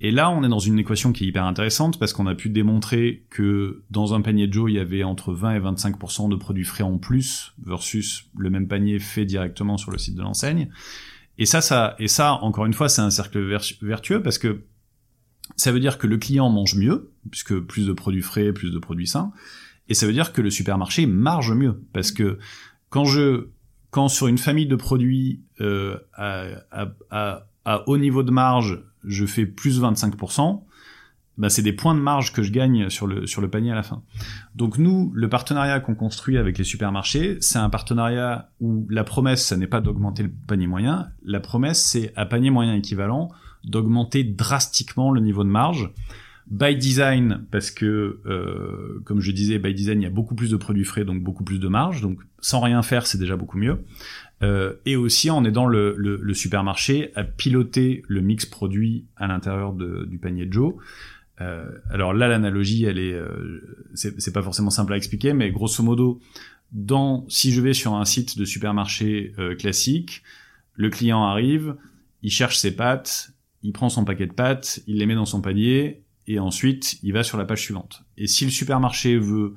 [0.00, 2.50] Et là, on est dans une équation qui est hyper intéressante parce qu'on a pu
[2.50, 6.36] démontrer que dans un panier de Joe, il y avait entre 20 et 25% de
[6.36, 10.70] produits frais en plus versus le même panier fait directement sur le site de l'enseigne.
[11.36, 13.40] Et ça, ça, et ça, encore une fois, c'est un cercle
[13.82, 14.62] vertueux parce que
[15.56, 18.78] ça veut dire que le client mange mieux puisque plus de produits frais, plus de
[18.78, 19.32] produits sains.
[19.88, 22.38] Et ça veut dire que le supermarché marge mieux parce que
[22.88, 23.48] quand je
[23.90, 29.80] quand sur une famille de produits euh, à, haut niveau de marge, je fais plus
[29.80, 30.62] 25%,
[31.36, 33.74] bah c'est des points de marge que je gagne sur le, sur le panier à
[33.76, 34.02] la fin.
[34.56, 39.44] Donc nous, le partenariat qu'on construit avec les supermarchés, c'est un partenariat où la promesse,
[39.46, 43.30] ça n'est pas d'augmenter le panier moyen, la promesse, c'est à panier moyen équivalent
[43.64, 45.90] d'augmenter drastiquement le niveau de marge
[46.50, 50.50] by design parce que euh, comme je disais by design il y a beaucoup plus
[50.50, 52.00] de produits frais donc beaucoup plus de marge.
[52.00, 53.78] Donc sans rien faire c'est déjà beaucoup mieux.
[54.42, 59.26] Euh, et aussi en aidant le, le, le, supermarché à piloter le mix produit à
[59.26, 60.74] l'intérieur du panier de Joe.
[61.40, 63.60] Euh, alors là l'analogie elle est euh,
[63.94, 66.20] c'est pas forcément simple à expliquer mais grosso modo
[66.72, 70.24] dans si je vais sur un site de supermarché euh, classique
[70.74, 71.76] le client arrive
[72.22, 73.32] il cherche ses pâtes
[73.62, 77.12] il prend son paquet de pâtes, il les met dans son panier, et ensuite il
[77.12, 78.04] va sur la page suivante.
[78.16, 79.54] Et si le supermarché veut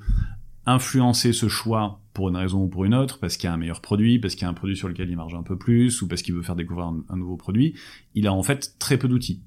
[0.66, 3.58] influencer ce choix pour une raison ou pour une autre, parce qu'il y a un
[3.58, 6.02] meilleur produit, parce qu'il y a un produit sur lequel il marge un peu plus,
[6.02, 7.76] ou parce qu'il veut faire découvrir un, nouveau produit,
[8.16, 9.42] il a en fait très peu d'outils.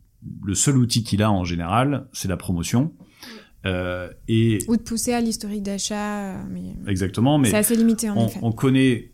[0.44, 2.92] Le seul outil qu'il a en général, c'est la promotion.
[3.66, 6.44] Euh, et ou de pousser à l'historique d'achat.
[6.50, 6.74] Mais...
[6.86, 8.40] Exactement, mais c'est assez limité en on, effet.
[8.42, 9.13] On connaît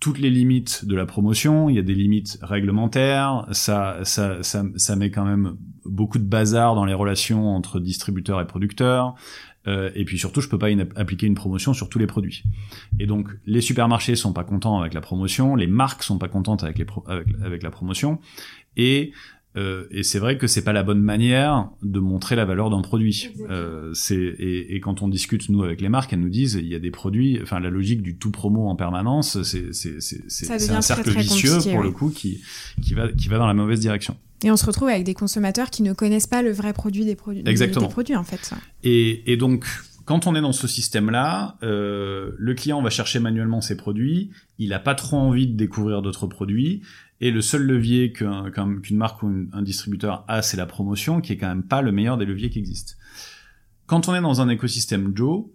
[0.00, 4.64] toutes les limites de la promotion, il y a des limites réglementaires, ça, ça, ça,
[4.76, 9.16] ça met quand même beaucoup de bazar dans les relations entre distributeurs et producteurs,
[9.66, 12.44] euh, et puis surtout, je peux pas appliquer une promotion sur tous les produits.
[13.00, 16.62] Et donc, les supermarchés sont pas contents avec la promotion, les marques sont pas contentes
[16.62, 18.20] avec, les avec, avec, la promotion,
[18.76, 19.12] et
[19.56, 22.82] Euh, et c'est vrai que c'est pas la bonne manière de montrer la valeur d'un
[22.82, 23.30] produit.
[23.50, 26.74] Euh, et, et, quand on discute nous avec les marques, elles nous disent il y
[26.74, 31.58] a des produits, enfin la logique du tout promo en permanence, c'est un cercle vicieux
[31.70, 32.40] pour le coup qui
[32.82, 34.16] qui va qui va dans la mauvaise direction.
[34.44, 37.16] Et on se retrouve avec des consommateurs qui ne connaissent pas le vrai produit des
[37.16, 37.42] produits.
[37.44, 37.88] Exactement.
[37.88, 38.52] Des produits en fait.
[38.84, 39.66] Et, et donc
[40.08, 44.70] quand on est dans ce système-là, euh, le client va chercher manuellement ses produits, il
[44.70, 46.80] n'a pas trop envie de découvrir d'autres produits,
[47.20, 51.36] et le seul levier qu'une marque ou un distributeur a, c'est la promotion, qui est
[51.36, 52.94] quand même pas le meilleur des leviers qui existent.
[53.86, 55.46] Quand on est dans un écosystème Joe,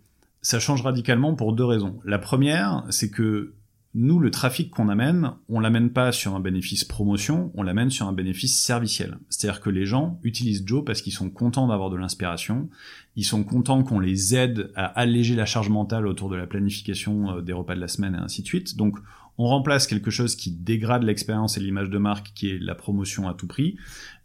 [0.41, 1.99] ça change radicalement pour deux raisons.
[2.03, 3.53] La première, c'est que
[3.95, 8.07] nous, le trafic qu'on amène, on l'amène pas sur un bénéfice promotion, on l'amène sur
[8.07, 9.19] un bénéfice serviciel.
[9.29, 12.69] C'est-à-dire que les gens utilisent Joe parce qu'ils sont contents d'avoir de l'inspiration,
[13.15, 17.37] ils sont contents qu'on les aide à alléger la charge mentale autour de la planification
[17.37, 18.75] euh, des repas de la semaine et ainsi de suite.
[18.77, 18.97] Donc,
[19.37, 23.27] on remplace quelque chose qui dégrade l'expérience et l'image de marque, qui est la promotion
[23.27, 23.77] à tout prix,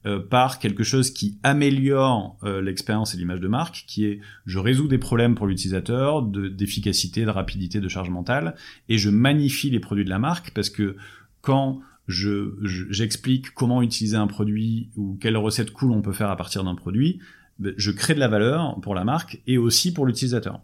[0.07, 4.59] euh, par quelque chose qui améliore euh, l'expérience et l'image de marque, qui est je
[4.59, 8.55] résous des problèmes pour l'utilisateur, d'efficacité, de, rapidité, de charge mentale,
[8.89, 10.97] et je magnifie les produits de la marque parce que
[11.41, 12.55] quand je,
[12.91, 16.75] j'explique comment utiliser un produit ou quelle recette cool on peut faire à partir d'un
[16.75, 17.21] produit,
[17.59, 20.61] ben, je crée de la valeur pour la marque et aussi pour l'utilisateur.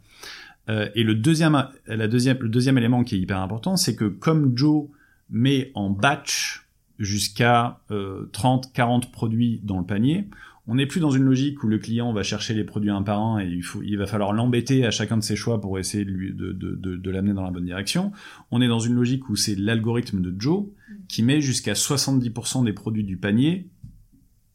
[0.68, 4.06] Euh, et le deuxième, la deuxième, le deuxième élément qui est hyper important, c'est que
[4.06, 4.86] comme Joe
[5.30, 6.66] met en batch
[6.98, 10.28] jusqu'à euh, 30, 40 produits dans le panier.
[10.66, 13.20] On n'est plus dans une logique où le client va chercher les produits un par
[13.20, 16.06] un et il, faut, il va falloir l'embêter à chacun de ses choix pour essayer
[16.06, 18.12] de, de l'amener dans la bonne direction.
[18.50, 20.64] On est dans une logique où c'est l'algorithme de Joe
[21.06, 23.68] qui met jusqu'à 70% des produits du panier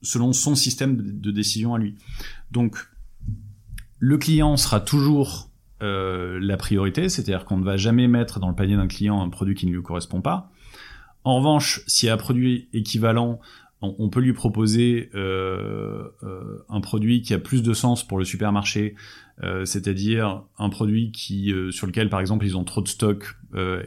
[0.01, 1.95] selon son système de, décision à lui.
[2.51, 2.77] Donc,
[3.99, 5.48] le client sera toujours
[5.81, 9.29] euh, la priorité, c'est-à-dire qu'on ne va jamais mettre dans le panier d'un client un
[9.29, 10.51] produit qui ne lui correspond pas.
[11.23, 13.39] En revanche, s'il y a un produit équivalent,
[13.81, 18.25] on, peut lui proposer euh, euh, un produit qui a plus de sens pour le
[18.25, 18.95] supermarché,
[19.63, 23.37] c'est-à-dire un produit qui sur lequel par exemple ils ont trop de stock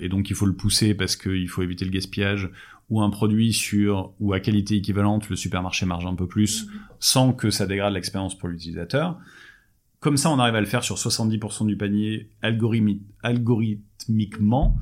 [0.00, 2.50] et donc il faut le pousser parce qu'il faut éviter le gaspillage,
[2.92, 6.68] ou un produit sur ou à qualité équivalente le supermarché marge un peu plus
[7.00, 9.18] sans que ça dégrade l'expérience pour l'utilisateur.
[10.02, 14.76] Comme ça, on arrive à le faire sur 70% du panier algorithmiquement.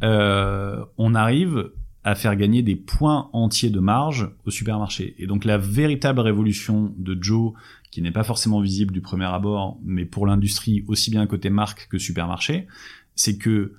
[0.00, 1.72] on arrive
[2.04, 5.16] à faire gagner des points entiers de marge au supermarché.
[5.18, 7.52] Et donc la véritable révolution de Joe,
[7.90, 11.88] qui n'est pas forcément visible du premier abord, mais pour l'industrie aussi bien côté marque
[11.88, 12.68] que supermarché,
[13.16, 13.74] c'est que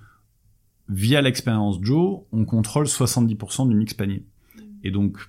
[0.90, 4.26] via l'expérience Joe, on contrôle 70% du mix panier.
[4.84, 5.20] Et donc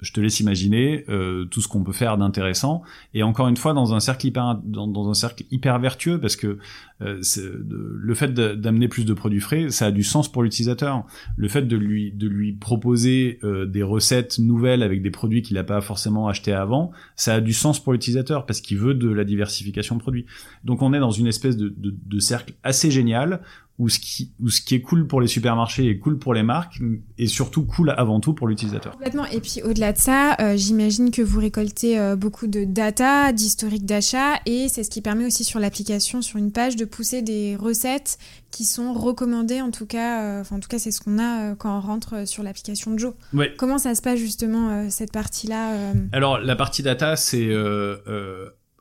[0.00, 2.82] je te laisse imaginer euh, tout ce qu'on peut faire d'intéressant.
[3.14, 6.58] Et encore une fois dans un cercle hyper dans, un cercle hyper vertueux parce que
[7.02, 7.20] euh,
[7.62, 11.04] le fait d'amener plus de produits frais ça a du sens pour l'utilisateur.
[11.36, 15.54] Le fait de lui de lui proposer euh, des recettes nouvelles avec des produits qu'il
[15.54, 19.08] n'a pas forcément acheté avant ça a du sens pour l'utilisateur parce qu'il veut de
[19.08, 20.26] la diversification de produits.
[20.64, 23.40] Donc on est dans une espèce de, de, de cercle assez génial
[23.78, 26.42] où ce qui où ce qui est cool pour les supermarchés est cool pour les
[26.42, 26.80] marques
[27.18, 28.92] et surtout cool avant tout pour l'utilisateur.
[28.92, 29.26] Complètement.
[29.26, 33.84] Et puis au-delà de ça, euh, j'imagine que vous récoltez euh, beaucoup de data, d'historique
[33.84, 37.56] d'achat et c'est ce qui permet aussi sur l'application, sur une page, de pousser des
[37.56, 38.18] recettes
[38.50, 40.22] qui sont recommandées en tout cas.
[40.22, 42.98] Euh, enfin, en tout cas, c'est ce qu'on a quand on rentre sur l'application de
[42.98, 43.12] Joe.
[43.34, 43.52] Ouais.
[43.58, 47.52] Comment ça se passe justement cette partie-là Alors la partie data, c'est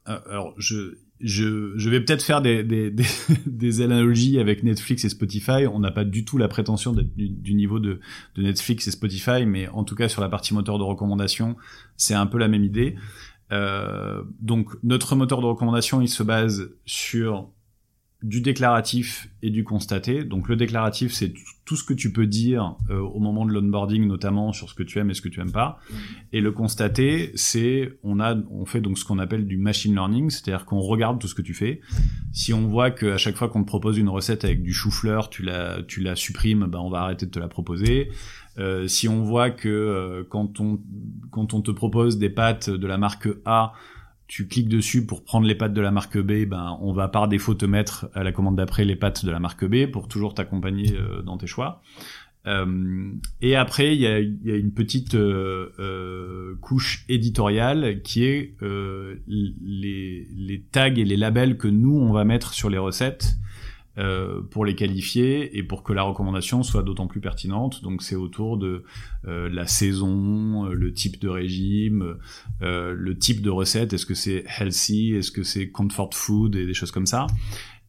[0.06, 5.66] alors je je, vais peut-être faire des, analogies avec Netflix et Spotify.
[5.72, 8.00] On n'a pas du tout la prétention d'être du, niveau de,
[8.36, 11.56] de, Netflix et Spotify, mais en tout cas sur la partie moteur de recommandation,
[11.98, 12.96] c'est un peu la même idée.
[13.52, 17.50] Euh, donc notre moteur de recommandation, il se base sur
[18.24, 20.24] du déclaratif et du constaté.
[20.24, 21.34] Donc le déclaratif, c'est
[21.66, 24.84] tout ce que tu peux dire euh, au moment de l'onboarding, notamment sur ce que
[24.84, 25.80] tu aimes et ce que tu aimes pas.
[25.80, 25.96] Mm-hmm.
[26.34, 30.30] Et le constaté, c'est on a on fait donc ce qu'on appelle du machine learning,
[30.30, 31.82] c'est-à-dire qu'on regarde tout ce que tu fais.
[32.32, 35.44] Si on voit qu'à chaque fois qu'on te propose une recette avec du chou-fleur, tu
[35.44, 38.10] la tu la supprimes, ben on va arrêter de te la proposer.
[38.58, 40.80] Euh, si on voit que euh, quand on
[41.30, 43.74] quand on te propose des pâtes de la marque A,
[44.28, 47.28] tu cliques dessus pour prendre les pattes de la marque B, ben on va par
[47.28, 50.34] défaut te mettre à la commande d'après les pattes de la marque B pour toujours
[50.34, 51.82] t'accompagner euh, dans tes choix.
[52.48, 53.12] Euh,
[53.42, 58.56] et après, il y a, une petite euh, couche éditoriale qui est
[59.28, 63.36] les, tags et les labels que nous on va mettre sur les recettes
[63.98, 67.82] euh, pour les qualifier et pour que la recommandation soit d'autant plus pertinente.
[67.82, 68.84] Donc c'est autour de
[69.28, 72.18] euh, la saison, euh, le type de régime,
[72.62, 73.94] le type de recette.
[73.94, 75.16] Est-ce que c'est healthy?
[75.16, 77.28] Est-ce que c'est comfort food et des choses comme ça?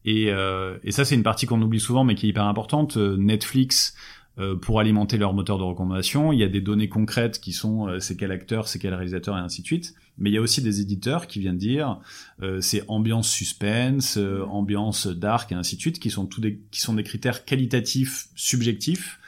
[0.05, 2.95] Et, et ça c'est une partie qu'on oublie souvent mais qui est hyper importante.
[2.95, 4.16] Netflix euh,
[4.61, 6.31] pour alimenter leur moteur de recommandation.
[6.31, 9.35] Il y a des données concrètes qui sont euh, c'est quel acteur, c'est quel réalisateur
[9.35, 9.95] et ainsi de suite.
[10.19, 11.99] Mais il y a aussi des éditeurs qui viennent dire
[12.43, 16.81] euh, c'est ambiance suspense, ambiance dark et ainsi de suite, qui sont tous des qui
[16.81, 19.19] sont des critères qualitatifs subjectifs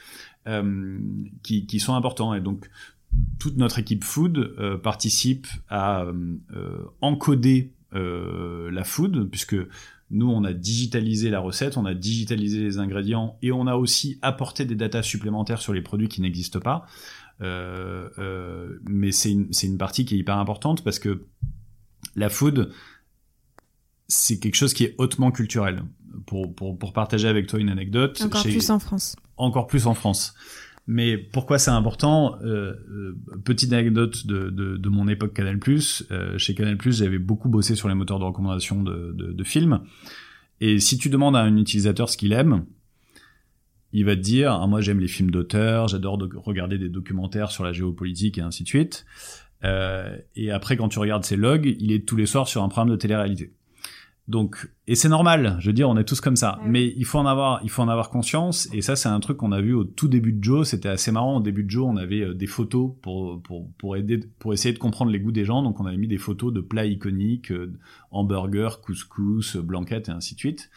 [1.42, 2.34] qui, qui sont importants.
[2.34, 2.68] Et donc
[3.38, 6.06] toute notre équipe food participe à
[7.00, 9.56] encoder la food puisque
[10.10, 14.18] nous, on a digitalisé la recette, on a digitalisé les ingrédients et on a aussi
[14.22, 16.86] apporté des datas supplémentaires sur les produits qui n'existent pas.
[17.42, 21.26] Euh, euh, mais c'est une, une, partie qui est hyper importante parce que
[22.16, 22.70] la food,
[24.08, 25.82] c'est quelque chose qui est hautement culturel.
[26.26, 28.20] Pour, pour, pour partager avec toi une anecdote.
[28.20, 29.14] Encore plus en France.
[29.36, 30.34] Encore plus en France.
[30.92, 35.60] Mais pourquoi c'est important euh, euh, Petite anecdote de, de, de, mon époque Canal+.
[36.10, 39.82] Euh, chez Canal+, j'avais beaucoup bossé sur les moteurs de recommandation de, de, films.
[40.60, 42.66] Et si tu demandes à un utilisateur ce qu'il aime,
[43.92, 47.62] il va te dire ah, moi j'aime les films d'auteur, j'adore regarder des documentaires sur
[47.62, 49.06] la géopolitique et ainsi de suite.
[49.62, 52.68] Euh, et après quand tu regardes ses logs, il est tous les soirs sur un
[52.68, 53.52] programme de télé-réalité.
[54.30, 56.60] Donc, et c'est normal, je veux dire, on est tous comme ça.
[56.64, 58.68] Mais il faut en avoir, il faut en avoir conscience.
[58.72, 60.68] Et ça, c'est un truc qu'on a vu au tout début de Joe.
[60.68, 61.38] C'était assez marrant.
[61.38, 64.72] Au début de Joe, on avait euh, des photos pour, pour, pour aider, pour essayer
[64.72, 65.64] de comprendre les goûts des gens.
[65.64, 67.76] Donc, on avait mis des photos de plats iconiques, euh,
[68.12, 70.70] hamburger, couscous, blanquette et ainsi de suite.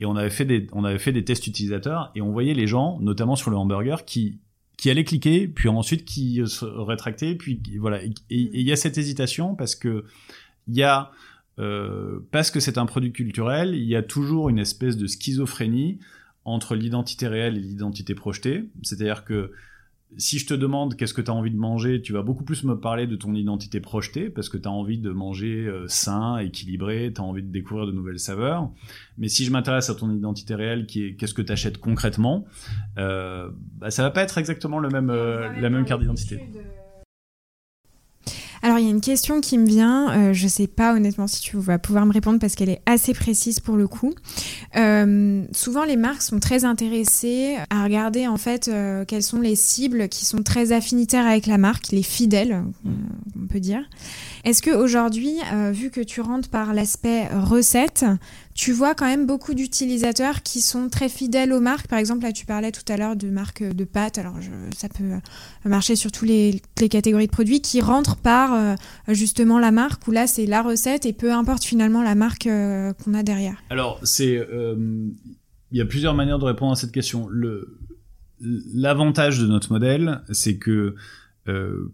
[0.00, 2.66] Et on avait fait des, on avait fait des tests utilisateurs et on voyait les
[2.66, 4.40] gens, notamment sur le hamburger, qui,
[4.76, 8.02] qui allaient cliquer, puis ensuite qui se rétractaient, puis voilà.
[8.02, 10.04] Et il y a cette hésitation parce que
[10.68, 11.12] il y a,
[11.58, 15.98] euh, parce que c'est un produit culturel, il y a toujours une espèce de schizophrénie
[16.44, 18.68] entre l'identité réelle et l'identité projetée.
[18.82, 19.52] C'est-à-dire que
[20.16, 22.64] si je te demande qu'est-ce que tu as envie de manger, tu vas beaucoup plus
[22.64, 26.38] me parler de ton identité projetée, parce que tu as envie de manger euh, sain,
[26.38, 28.70] équilibré, tu as envie de découvrir de nouvelles saveurs.
[29.18, 32.46] Mais si je m'intéresse à ton identité réelle, qui est qu'est-ce que tu achètes concrètement,
[32.98, 36.40] euh, bah, ça va pas être exactement le même, euh, la même carte d'identité.
[38.62, 41.40] Alors il y a une question qui me vient, euh, je sais pas honnêtement si
[41.40, 44.14] tu vas pouvoir me répondre parce qu'elle est assez précise pour le coup.
[44.76, 49.56] Euh, souvent les marques sont très intéressées à regarder en fait euh, quelles sont les
[49.56, 53.82] cibles qui sont très affinitaires avec la marque, les fidèles, on peut dire.
[54.44, 55.38] Est-ce que aujourd'hui,
[55.72, 58.04] vu que tu rentres par l'aspect recette,
[58.56, 61.88] tu vois quand même beaucoup d'utilisateurs qui sont très fidèles aux marques.
[61.88, 64.16] Par exemple, là, tu parlais tout à l'heure de marques de pâtes.
[64.16, 64.36] Alors,
[64.74, 65.04] ça peut
[65.66, 68.74] marcher sur toutes les, catégories de produits qui rentrent par euh,
[69.08, 72.94] justement la marque où là, c'est la recette et peu importe finalement la marque euh,
[72.94, 73.62] qu'on a derrière.
[73.70, 74.00] Alors.
[74.20, 75.08] Euh,
[75.72, 77.28] il y a plusieurs manières de répondre à cette question.
[78.40, 80.94] L'avantage de notre modèle, c'est que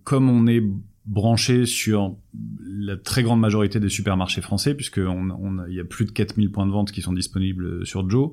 [0.05, 0.63] comme on est
[1.07, 2.17] branché sur
[2.65, 6.67] la très grande majorité des supermarchés français, puisqu'il on, y a plus de 4000 points
[6.67, 8.33] de vente qui sont disponibles sur Joe.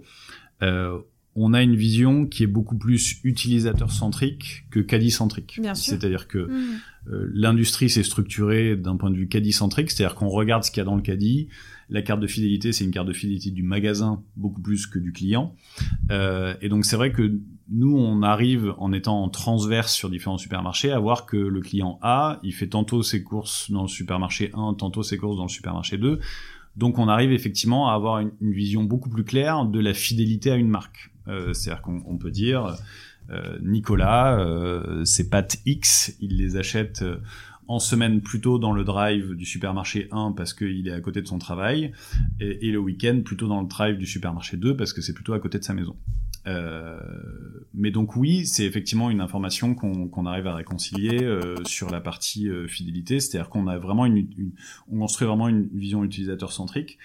[0.61, 0.99] Euh,
[1.35, 5.59] on a une vision qui est beaucoup plus utilisateur-centrique que caddie-centrique.
[5.73, 6.79] C'est-à-dire que mmh.
[7.11, 10.81] euh, l'industrie s'est structurée d'un point de vue caddie-centrique, c'est-à-dire qu'on regarde ce qu'il y
[10.81, 11.47] a dans le caddie.
[11.89, 15.11] La carte de fidélité, c'est une carte de fidélité du magasin beaucoup plus que du
[15.11, 15.55] client.
[16.11, 17.39] Euh, et donc c'est vrai que
[17.71, 21.99] nous, on arrive en étant en transverse sur différents supermarchés à voir que le client
[22.01, 25.49] A, il fait tantôt ses courses dans le supermarché 1, tantôt ses courses dans le
[25.49, 26.19] supermarché 2.
[26.77, 30.55] Donc on arrive effectivement à avoir une, vision beaucoup plus claire de la fidélité à
[30.55, 31.11] une marque.
[31.27, 32.75] Euh, C'est-à-dire qu'on peut dire,
[33.31, 37.17] euh, Nicolas, euh, ses pâtes X, il les achète euh,
[37.67, 41.27] en semaine plutôt dans le drive du supermarché 1 parce qu'il est à côté de
[41.27, 41.91] son travail,
[42.39, 45.33] et, et le week-end plutôt dans le drive du supermarché 2 parce que c'est plutôt
[45.33, 45.95] à côté de sa maison.
[46.49, 46.99] Euh,
[47.73, 52.49] mais donc oui, c'est effectivement une information qu'on arrive à réconcilier euh, sur la partie
[52.49, 54.07] euh, fidélité, c'est-à-dire qu'on a vraiment
[54.91, 56.97] on construit vraiment une vision utilisateur centrique,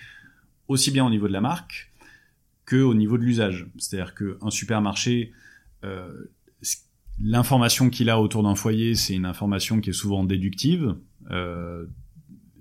[0.69, 1.93] aussi bien au niveau de la marque
[2.65, 3.67] que au niveau de l'usage.
[3.77, 5.33] C'est-à-dire qu'un supermarché,
[7.21, 10.97] l'information qu'il a autour d'un foyer, c'est une information qui est souvent déductive.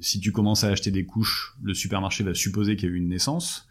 [0.01, 2.97] si tu commences à acheter des couches, le supermarché va supposer qu'il y a eu
[2.97, 3.69] une naissance.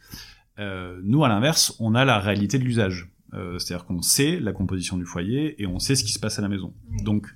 [0.59, 3.09] Euh, nous, à l'inverse, on a la réalité de l'usage.
[3.35, 6.39] Euh, c'est-à-dire qu'on sait la composition du foyer et on sait ce qui se passe
[6.39, 6.75] à la maison.
[7.03, 7.29] Donc,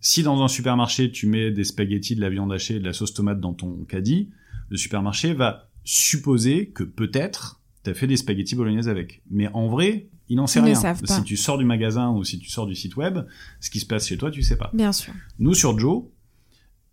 [0.00, 2.92] si dans un supermarché, tu mets des spaghettis, de la viande hachée et de la
[2.92, 4.30] sauce tomate dans ton caddie,
[4.70, 9.22] le supermarché va supposer que peut-être tu as fait des spaghettis bolognaises avec.
[9.30, 10.94] Mais en vrai, il n'en sait rien.
[11.04, 13.18] Si tu sors du magasin ou si tu sors du site web,
[13.60, 14.70] ce qui se passe chez toi, tu sais pas.
[14.72, 15.12] Bien sûr.
[15.38, 16.04] Nous, sur Joe,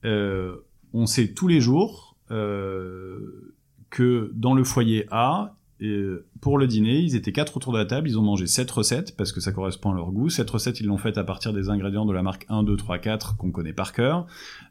[0.03, 0.57] euh,
[0.93, 3.55] on sait tous les jours euh,
[3.89, 6.03] que dans le foyer A, et
[6.41, 9.15] pour le dîner, ils étaient quatre autour de la table, ils ont mangé sept recettes
[9.15, 10.29] parce que ça correspond à leur goût.
[10.29, 12.99] Cette recette, ils l'ont faite à partir des ingrédients de la marque 1, 2, 3,
[12.99, 14.27] 4 qu'on connaît par cœur.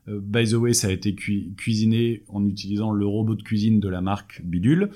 [0.09, 3.89] Euh, by the way, ça a été cuisiné en utilisant le robot de cuisine de
[3.89, 4.91] la marque Bidule.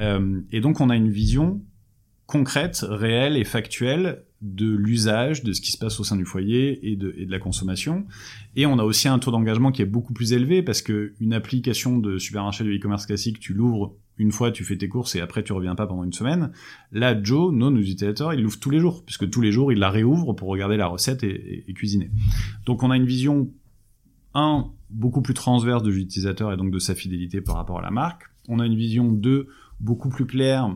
[0.00, 1.60] Euh, et donc, on a une vision
[2.26, 6.90] concrète, réelle et factuelle de l'usage, de ce qui se passe au sein du foyer
[6.90, 8.06] et de, et de la consommation.
[8.54, 11.32] Et on a aussi un taux d'engagement qui est beaucoup plus élevé parce que une
[11.32, 15.20] application de supermarché de e-commerce classique, tu l'ouvres une fois, tu fais tes courses et
[15.20, 16.52] après tu reviens pas pendant une semaine.
[16.92, 19.90] Là, Joe, nos utilisateurs, ils l'ouvrent tous les jours puisque tous les jours, ils la
[19.90, 22.10] réouvrent pour regarder la recette et, cuisiner.
[22.64, 23.50] Donc on a une vision,
[24.34, 27.90] un, beaucoup plus transverse de l'utilisateur et donc de sa fidélité par rapport à la
[27.90, 28.22] marque.
[28.48, 29.48] On a une vision, deux,
[29.80, 30.74] beaucoup plus claire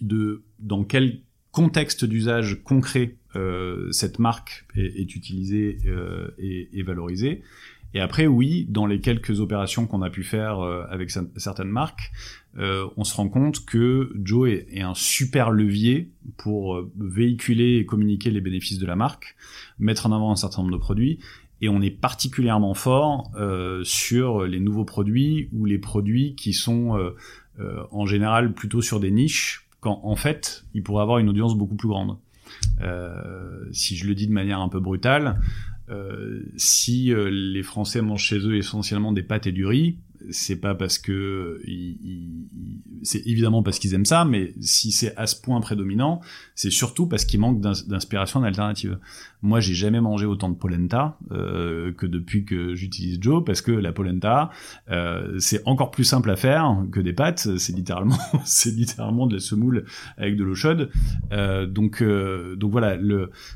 [0.00, 7.42] de dans quel contexte d'usage concret euh, cette marque est, utilisée euh, et, valorisée.
[7.94, 12.12] Et après, oui, dans les quelques opérations qu'on a pu faire euh, avec certaines marques,
[12.58, 17.86] euh, on se rend compte que Joe est, un super levier pour euh, véhiculer et
[17.86, 19.36] communiquer les bénéfices de la marque,
[19.78, 21.18] mettre en avant un certain nombre de produits.
[21.60, 23.32] Et on est particulièrement fort
[23.82, 26.96] sur les nouveaux produits ou les produits qui sont
[27.90, 31.74] en général plutôt sur des niches quand en fait, il pourrait avoir une audience beaucoup
[31.74, 32.16] plus grande.
[33.72, 35.40] Si je le dis de manière un peu brutale,
[36.56, 39.98] si euh, les Français mangent chez eux essentiellement des pâtes et du riz,
[40.30, 41.62] c'est pas parce que
[43.02, 46.20] c'est évidemment parce qu'ils aiment ça, mais si c'est à ce point prédominant,
[46.54, 48.98] c'est surtout parce qu'ils manquent d'inspiration d'alternative.
[49.40, 53.70] Moi, j'ai jamais mangé autant de polenta euh, que depuis que j'utilise Joe, parce que
[53.70, 54.50] la polenta,
[54.90, 57.56] euh, c'est encore plus simple à faire que des pâtes.
[57.56, 59.84] C'est littéralement, c'est littéralement de la semoule
[60.16, 60.90] avec de l'eau chaude.
[61.30, 62.98] Euh, donc, donc voilà,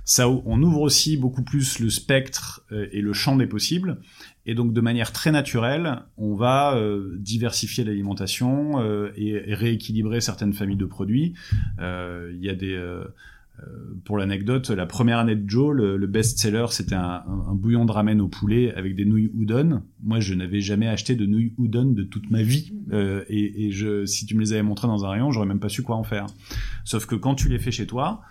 [0.04, 3.98] ça, on ouvre aussi beaucoup plus le spectre et le champ des possibles.
[4.44, 6.76] Et donc de manière très naturelle, on va
[7.16, 8.82] diversifier l'alimentation
[9.16, 11.34] et, rééquilibrer certaines familles de produits.
[11.78, 12.76] Il y a des
[14.04, 18.20] pour l'anecdote, la première année de Joe, le, best-seller, c'était un, un, bouillon de ramen
[18.20, 19.82] au poulet avec des nouilles udon.
[20.02, 22.72] Moi, je n'avais jamais acheté de nouilles udon de toute ma vie.
[23.28, 25.68] et, et je, si tu me les avais montrées dans un rayon, j'aurais même pas
[25.68, 26.26] su quoi en faire.
[26.84, 28.22] Sauf que quand tu les fais chez toi,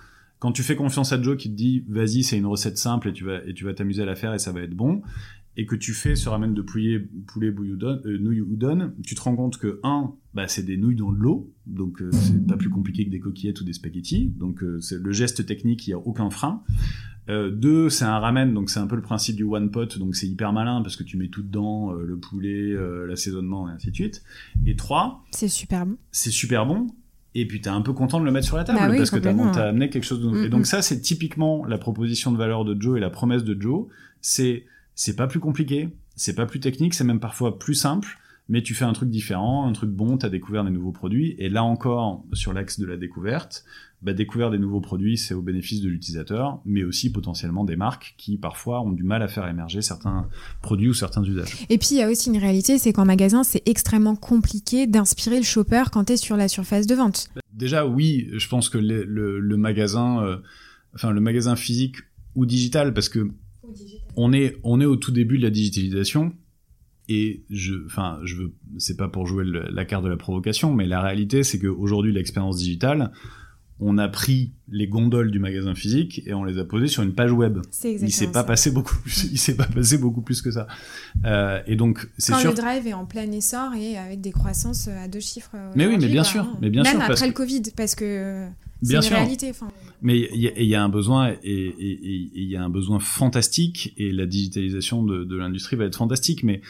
[0.42, 3.14] quand tu fais confiance à Joe qui te dit vas-y c'est une recette simple et
[3.14, 5.04] tu vas et tu vas t'amuser à la faire et ça va être bon
[5.58, 9.22] et que tu fais ce ramen de poulet, poulet bouillon, euh, nouilles udon, tu te
[9.22, 12.56] rends compte que un, bah, c'est des nouilles dans de l'eau, donc euh, c'est pas
[12.56, 15.92] plus compliqué que des coquillettes ou des spaghettis, donc euh, c'est le geste technique, il
[15.92, 16.64] y a aucun frein.
[17.30, 20.16] Euh, deux, c'est un ramen, donc c'est un peu le principe du one pot, donc
[20.16, 22.74] c'est hyper malin parce que tu mets tout dedans, euh, le poulet,
[23.08, 24.24] l'assaisonnement et ainsi de suite.
[24.66, 25.98] Et trois, c'est super bon.
[26.12, 26.88] C'est super bon.
[27.34, 29.20] Et puis t'es un peu content de le mettre sur la table bah parce que
[29.20, 30.44] t'as as amené quelque chose de nouveau.
[30.44, 33.60] Et donc ça, c'est typiquement la proposition de valeur de Joe et la promesse de
[33.60, 33.88] Joe.
[34.20, 34.66] C'est
[35.04, 38.76] c'est pas plus compliqué, c'est pas plus technique, c'est même parfois plus simple, mais tu
[38.76, 41.64] fais un truc différent, un truc bon, tu as découvert des nouveaux produits, et là
[41.64, 43.64] encore, sur l'axe de la découverte,
[44.04, 48.14] bah, découvrir des nouveaux produits, c'est au bénéfice de l'utilisateur, mais aussi potentiellement des marques
[48.20, 50.30] qui parfois ont du mal à faire émerger certains
[50.62, 51.66] produits ou certains usages.
[51.72, 55.38] Et puis il y a aussi une réalité, c'est qu'en magasin, c'est extrêmement compliqué d'inspirer
[55.38, 57.32] le shopper quand tu es sur la surface de vente.
[57.54, 59.04] Déjà, oui, je pense que le,
[59.40, 60.38] le, magasin, euh,
[60.94, 61.96] enfin le magasin physique
[62.36, 63.32] ou digital, parce que
[64.16, 66.34] on est, on est au tout début de la digitalisation.
[67.10, 70.86] Et je, enfin, je veux, c'est pas pour jouer la carte de la provocation, mais
[70.86, 73.12] la réalité, c'est qu'aujourd'hui, l'expérience digitale,
[73.82, 77.14] on a pris les gondoles du magasin physique et on les a posées sur une
[77.14, 77.60] page web.
[77.84, 80.68] Il s'est pas passé beaucoup plus, il s'est pas passé beaucoup plus que ça.
[81.26, 82.44] Euh, et donc c'est sûr.
[82.44, 85.56] Quand le drive est en plein essor et avec des croissances à deux chiffres.
[85.76, 87.02] Mais oui, mais bien sûr, mais bien Même sûr.
[87.10, 88.46] après le Covid, parce que
[88.82, 89.52] une réalité.
[90.02, 94.26] Mais il y, a un besoin et il y a un besoin fantastique et la
[94.26, 96.44] digitalisation de, de l'industrie va être fantastique.
[96.44, 96.62] Mais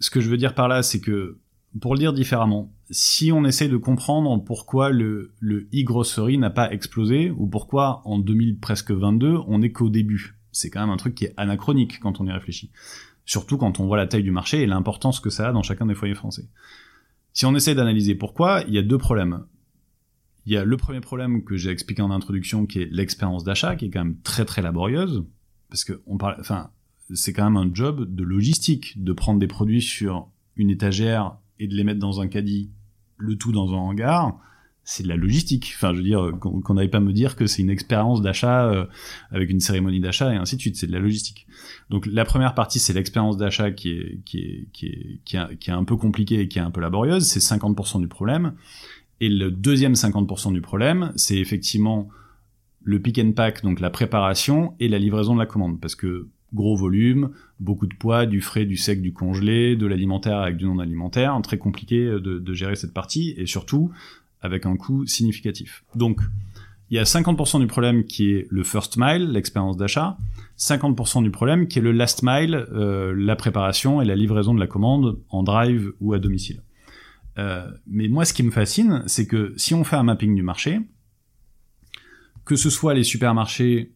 [0.00, 1.38] ce que je veux dire par là, c'est que
[1.80, 6.72] pour le dire différemment, si on essaie de comprendre pourquoi le, le e-grocery n'a pas
[6.72, 10.96] explosé, ou pourquoi en 2000 presque 22, on n'est qu'au début, c'est quand même un
[10.96, 12.70] truc qui est anachronique quand on y réfléchit.
[13.26, 15.84] Surtout quand on voit la taille du marché et l'importance que ça a dans chacun
[15.84, 16.48] des foyers français.
[17.34, 19.44] Si on essaie d'analyser pourquoi, il y a deux problèmes.
[20.48, 23.76] Il y a le premier problème que j'ai expliqué en introduction, qui est l'expérience d'achat,
[23.76, 25.26] qui est quand même très très laborieuse,
[25.68, 26.70] parce que on parle, enfin,
[27.12, 31.68] c'est quand même un job de logistique de prendre des produits sur une étagère et
[31.68, 32.70] de les mettre dans un caddie,
[33.18, 34.40] le tout dans un hangar,
[34.84, 35.70] c'est de la logistique.
[35.76, 38.86] Enfin, je veux dire, qu'on n'aille pas me dire que c'est une expérience d'achat euh,
[39.30, 40.76] avec une cérémonie d'achat et ainsi de suite.
[40.76, 41.46] C'est de la logistique.
[41.90, 45.58] Donc la première partie, c'est l'expérience d'achat qui est qui est qui est qui est,
[45.58, 47.26] qui est un peu compliquée et qui est un peu laborieuse.
[47.26, 48.54] C'est 50% du problème.
[49.20, 52.08] Et le deuxième 50% du problème, c'est effectivement
[52.82, 56.28] le pick and pack, donc la préparation et la livraison de la commande, parce que
[56.54, 60.64] gros volume, beaucoup de poids, du frais, du sec, du congelé, de l'alimentaire avec du
[60.64, 63.90] non alimentaire, très compliqué de, de, gérer cette partie et surtout
[64.40, 65.84] avec un coût significatif.
[65.94, 66.20] Donc
[66.90, 70.16] il y a 50% du problème qui est le first mile, l'expérience d'achat,
[70.58, 74.60] 50% du problème qui est le last mile, euh, la préparation et la livraison de
[74.60, 76.62] la commande en drive ou à domicile.
[77.38, 80.42] Euh, mais moi ce qui me fascine, c'est que si on fait un mapping du
[80.42, 80.80] marché,
[82.44, 83.92] que ce soit les supermarchés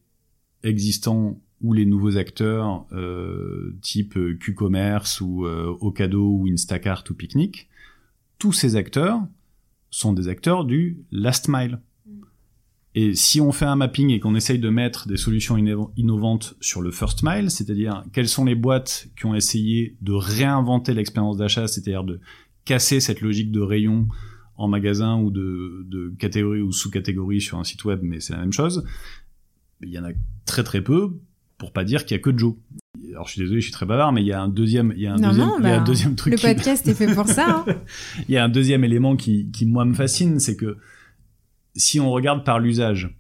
[0.63, 7.69] existants ou les nouveaux acteurs euh, type Q-commerce ou euh, Ocado ou Instacart ou Picnic,
[8.39, 9.21] tous ces acteurs
[9.91, 11.81] sont des acteurs du last mile.
[12.95, 15.57] Et si on fait un mapping et qu'on essaye de mettre des solutions
[15.97, 20.93] innovantes sur le first mile, c'est-à-dire quelles sont les boîtes qui ont essayé de réinventer
[20.93, 22.21] l'expérience d'achat, c'est-à-dire de
[22.65, 24.09] casser cette logique de rayon
[24.57, 28.41] en magasin ou de, de catégorie ou sous-catégorie sur un site web, mais c'est la
[28.41, 28.85] même chose.
[29.81, 30.13] Il y en a
[30.45, 31.19] très très peu,
[31.59, 32.55] pour pas dire qu'il y a que Joe.
[33.11, 35.03] Alors je suis désolé, je suis très bavard, mais il y a un deuxième, il
[35.03, 36.33] y a un, deuxième, il y a un bah, deuxième truc.
[36.33, 37.65] Le podcast est fait pour ça.
[37.67, 37.77] Hein.
[38.29, 40.77] il y a un deuxième élément qui, qui moi me fascine, c'est que
[41.75, 43.17] si on regarde par l'usage,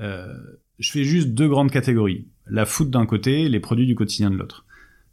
[0.00, 0.32] euh,
[0.78, 2.26] je fais juste deux grandes catégories.
[2.46, 4.64] La food d'un côté, les produits du quotidien de l'autre.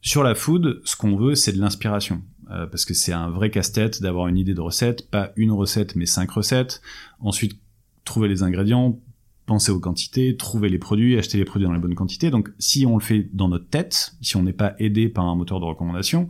[0.02, 2.24] Sur la food, ce qu'on veut, c'est de l'inspiration.
[2.52, 5.96] Euh, parce que c'est un vrai casse-tête d'avoir une idée de recette, pas une recette,
[5.96, 6.82] mais cinq recettes.
[7.20, 7.60] Ensuite,
[8.06, 9.00] trouver les ingrédients,
[9.46, 12.32] penser aux quantités, trouver les produits, acheter les produits dans les bonnes quantités.
[12.32, 15.36] Donc, si on le fait dans notre tête, si on n'est pas aidé par un
[15.36, 16.30] moteur de recommandation,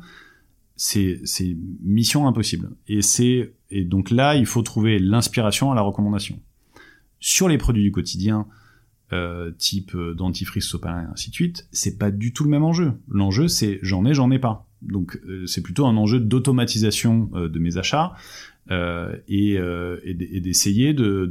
[0.76, 1.22] c'est
[1.84, 2.72] mission impossible.
[2.88, 3.02] Et
[3.72, 6.40] et donc là, il faut trouver l'inspiration à la recommandation.
[7.20, 8.48] Sur les produits du quotidien,
[9.12, 12.64] euh, type euh, dentifrice, sopalin et ainsi de suite, c'est pas du tout le même
[12.64, 12.94] enjeu.
[13.10, 14.69] L'enjeu, c'est j'en ai, j'en ai pas.
[14.82, 18.14] Donc euh, c'est plutôt un enjeu d'automatisation euh, de mes achats
[18.72, 21.26] euh, et, et d'essayer de,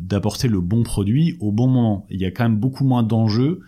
[0.00, 2.06] d'apporter le bon produit au bon moment.
[2.10, 3.60] Il y a quand même beaucoup moins d'enjeux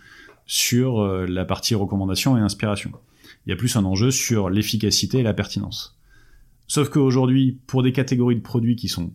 [0.47, 2.93] sur la partie recommandation et inspiration.
[3.45, 5.99] Il y a plus un enjeu sur l'efficacité et la pertinence.
[6.69, 9.13] Sauf qu'aujourd'hui, pour des catégories de produits qui sont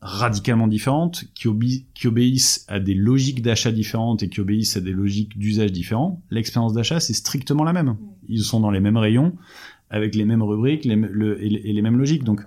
[0.00, 1.48] radicalement différentes, qui,
[1.94, 6.22] qui obéissent à des logiques d'achat différentes et qui obéissent à des logiques d'usage différents,
[6.30, 7.96] l'expérience d'achat, c'est strictement la même.
[8.28, 9.32] Ils sont dans les mêmes rayons,
[9.90, 12.24] avec les mêmes rubriques les, et, les mêmes logiques.
[12.24, 12.42] Donc,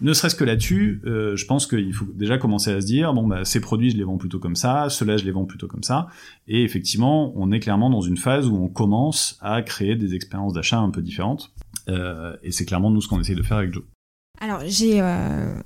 [0.00, 3.26] ne serait-ce que là-dessus, euh, je pense qu'il faut déjà commencer à se dire, bon,
[3.26, 5.82] bah, ces produits, je les vends plutôt comme ça, ceux-là, je les vends plutôt comme
[5.82, 6.08] ça.
[6.46, 10.54] Et effectivement, on est clairement dans une phase où on commence à créer des expériences
[10.54, 11.52] d'achat un peu différentes.
[11.88, 13.84] Euh, et c'est clairement nous ce qu'on essaye de faire avec Joe.
[14.40, 15.60] Alors, j'ai euh,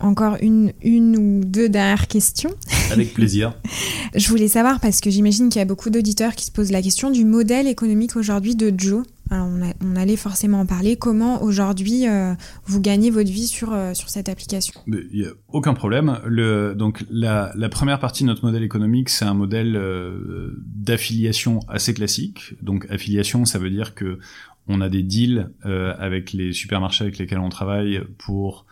[0.00, 2.50] encore une, une ou deux dernières questions.
[2.90, 3.54] Avec plaisir.
[4.14, 6.82] je voulais savoir, parce que j'imagine qu'il y a beaucoup d'auditeurs qui se posent la
[6.82, 9.04] question du modèle économique aujourd'hui de Joe.
[9.30, 9.48] Alors
[9.82, 10.96] on, allait forcément en parler.
[10.96, 12.34] Comment aujourd'hui euh,
[12.64, 14.80] vous gagnez votre vie sur, euh, sur cette application?
[14.86, 16.18] Il n'y a aucun problème.
[16.24, 21.60] Le, donc la, la, première partie de notre modèle économique, c'est un modèle euh, d'affiliation
[21.68, 22.54] assez classique.
[22.62, 24.18] Donc affiliation, ça veut dire que
[24.66, 28.66] on a des deals avec les supermarchés avec lesquels on travaille pour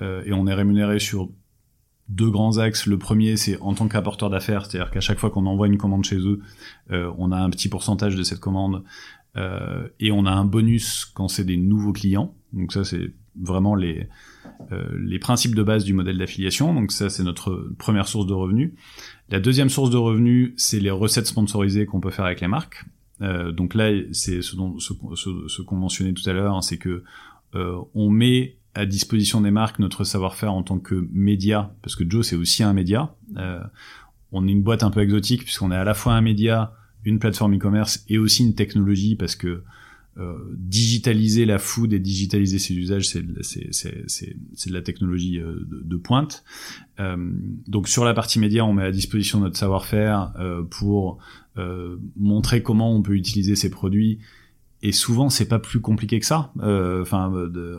[0.00, 1.28] et on est rémunéré sur
[2.10, 2.86] deux grands axes.
[2.86, 6.04] Le premier, c'est en tant qu'apporteur d'affaires, c'est-à-dire qu'à chaque fois qu'on envoie une commande
[6.04, 6.40] chez eux,
[6.90, 8.82] euh, on a un petit pourcentage de cette commande
[9.36, 12.34] euh, et on a un bonus quand c'est des nouveaux clients.
[12.52, 14.08] Donc ça, c'est vraiment les
[15.00, 16.74] les principes de base du modèle d'affiliation.
[16.74, 18.72] Donc ça, c'est notre première source de revenus.
[19.30, 22.84] La deuxième source de revenus, c'est les recettes sponsorisées qu'on peut faire avec les marques.
[23.20, 27.02] donc là, c'est ce qu'on mentionnait tout à l'heure, hein, c'est que
[27.54, 32.26] on met à disposition des marques notre savoir-faire en tant que média, parce que Joe
[32.26, 33.14] c'est aussi un média.
[33.36, 33.60] Euh,
[34.32, 37.18] on est une boîte un peu exotique puisqu'on est à la fois un média, une
[37.18, 39.62] plateforme e-commerce et aussi une technologie parce que
[40.18, 45.96] euh, digitaliser la food et digitaliser ses usages, c'est de la technologie euh, de, de,
[45.96, 46.42] pointe.
[46.98, 47.16] Euh,
[47.68, 51.18] donc sur la partie média, on met à disposition notre savoir-faire euh, pour
[51.58, 54.18] euh, montrer comment on peut utiliser ces produits
[54.82, 56.52] et souvent c'est pas plus compliqué que ça.
[56.62, 57.32] Euh, enfin,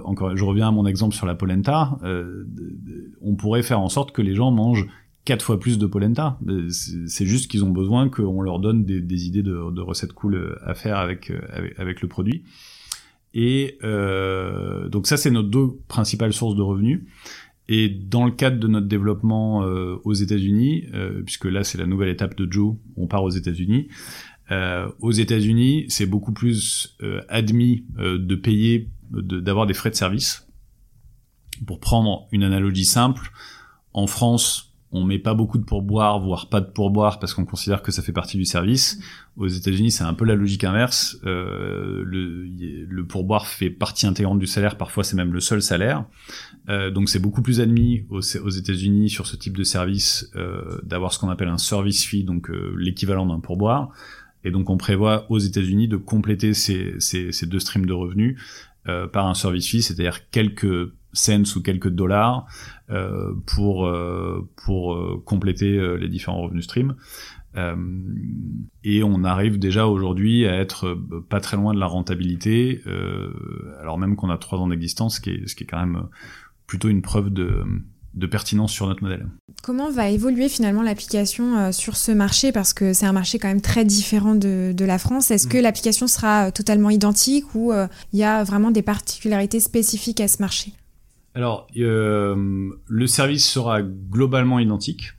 [0.06, 1.98] encore, je reviens à mon exemple sur la polenta.
[2.04, 2.46] Euh,
[3.22, 4.88] on pourrait faire en sorte que les gens mangent
[5.26, 6.38] quatre fois plus de polenta.
[6.48, 10.74] Euh, c'est juste qu'ils ont besoin qu'on leur donne des, idées de, recettes cool à
[10.74, 11.32] faire avec,
[11.78, 12.44] avec, le produit.
[13.34, 13.78] Et
[14.92, 17.02] donc ça, c'est nos deux principales sources de revenus.
[17.68, 19.60] Et dans le cadre de notre développement
[20.04, 20.86] aux États-Unis,
[21.26, 23.88] puisque là c'est la nouvelle étape de Joe, on part aux États-Unis,
[24.50, 29.96] euh, aux États-Unis, c'est beaucoup plus euh, admis euh, de payer, d'avoir des frais de
[29.96, 30.48] service.
[31.66, 33.32] Pour prendre une analogie simple,
[33.94, 37.82] en France, on met pas beaucoup de pourboire, voire pas de pourboire, parce qu'on considère
[37.82, 39.00] que ça fait partie du service.
[39.38, 41.18] Aux États-Unis, c'est un peu la logique inverse.
[41.26, 42.46] Euh, le,
[42.86, 46.06] le, pourboire fait partie intégrante du salaire, parfois c'est même le seul salaire.
[46.68, 50.82] Euh, donc c'est beaucoup plus admis aux, aux États-Unis sur ce type de service euh,
[50.84, 53.92] d'avoir ce qu'on appelle un service fee, donc l'équivalent d'un pourboire.
[54.44, 58.42] Et donc on prévoit aux États-Unis de compléter ces, ces, ces, deux streams de revenus
[58.88, 62.48] euh, par un service fee, c'est-à-dire quelques cents ou quelques dollars
[62.90, 66.96] euh, pour euh, pour euh, compléter euh, les différents revenus streams.
[68.84, 70.98] et on arrive déjà aujourd'hui à être
[71.30, 72.82] pas très loin de la rentabilité,
[73.82, 76.08] alors même qu'on a trois ans d'existence, ce ce qui est quand même
[76.66, 77.66] plutôt une preuve de
[78.14, 79.28] de pertinence sur notre modèle.
[79.64, 82.52] Comment va évoluer finalement l'application euh, sur ce marché?
[82.52, 85.32] Parce que c'est un marché quand même très différent de, la France.
[85.32, 85.62] Est-ce que mm.
[85.62, 90.28] l'application sera euh, totalement identique ou euh, il y a vraiment des particularités spécifiques à
[90.28, 90.74] ce marché?
[91.34, 95.14] Alors, le service sera globalement identique.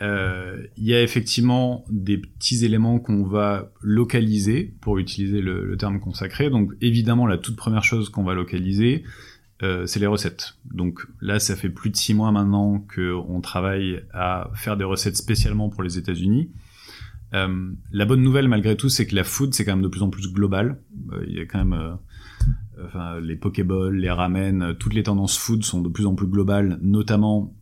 [0.00, 6.00] Il y a effectivement des petits éléments qu'on va localiser, pour utiliser le, le terme
[6.00, 6.50] consacré.
[6.50, 9.04] Donc évidemment, la toute première chose qu'on va localiser,
[9.62, 10.56] euh, c'est les recettes.
[10.64, 15.16] Donc là, ça fait plus de six mois maintenant qu'on travaille à faire des recettes
[15.16, 16.50] spécialement pour les États-Unis.
[17.34, 20.02] Euh, la bonne nouvelle, malgré tout, c'est que la food, c'est quand même de plus
[20.02, 20.80] en plus global.
[21.12, 21.98] Euh, il y a quand même
[23.22, 27.54] les Pokéballs, les ramen, toutes les tendances food sont de plus en plus globales, notamment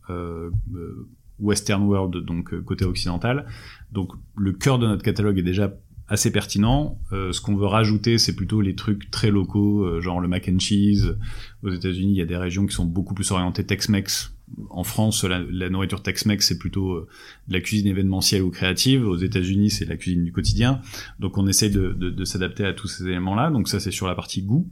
[1.37, 3.45] Western World, donc côté occidental.
[3.91, 5.71] Donc le cœur de notre catalogue est déjà
[6.11, 6.99] assez pertinent.
[7.13, 10.49] Euh, ce qu'on veut rajouter, c'est plutôt les trucs très locaux, euh, genre le mac
[10.51, 11.15] and cheese.
[11.63, 14.33] Aux États-Unis, il y a des régions qui sont beaucoup plus orientées Tex-Mex.
[14.69, 17.07] En France, la, nourriture Tex-Mex, c'est plutôt euh,
[17.47, 19.07] de la cuisine événementielle ou créative.
[19.07, 20.81] Aux États-Unis, c'est la cuisine du quotidien.
[21.21, 23.49] Donc, on essaye de, de s'adapter à tous ces éléments-là.
[23.49, 24.67] Donc, ça, c'est sur la partie goût.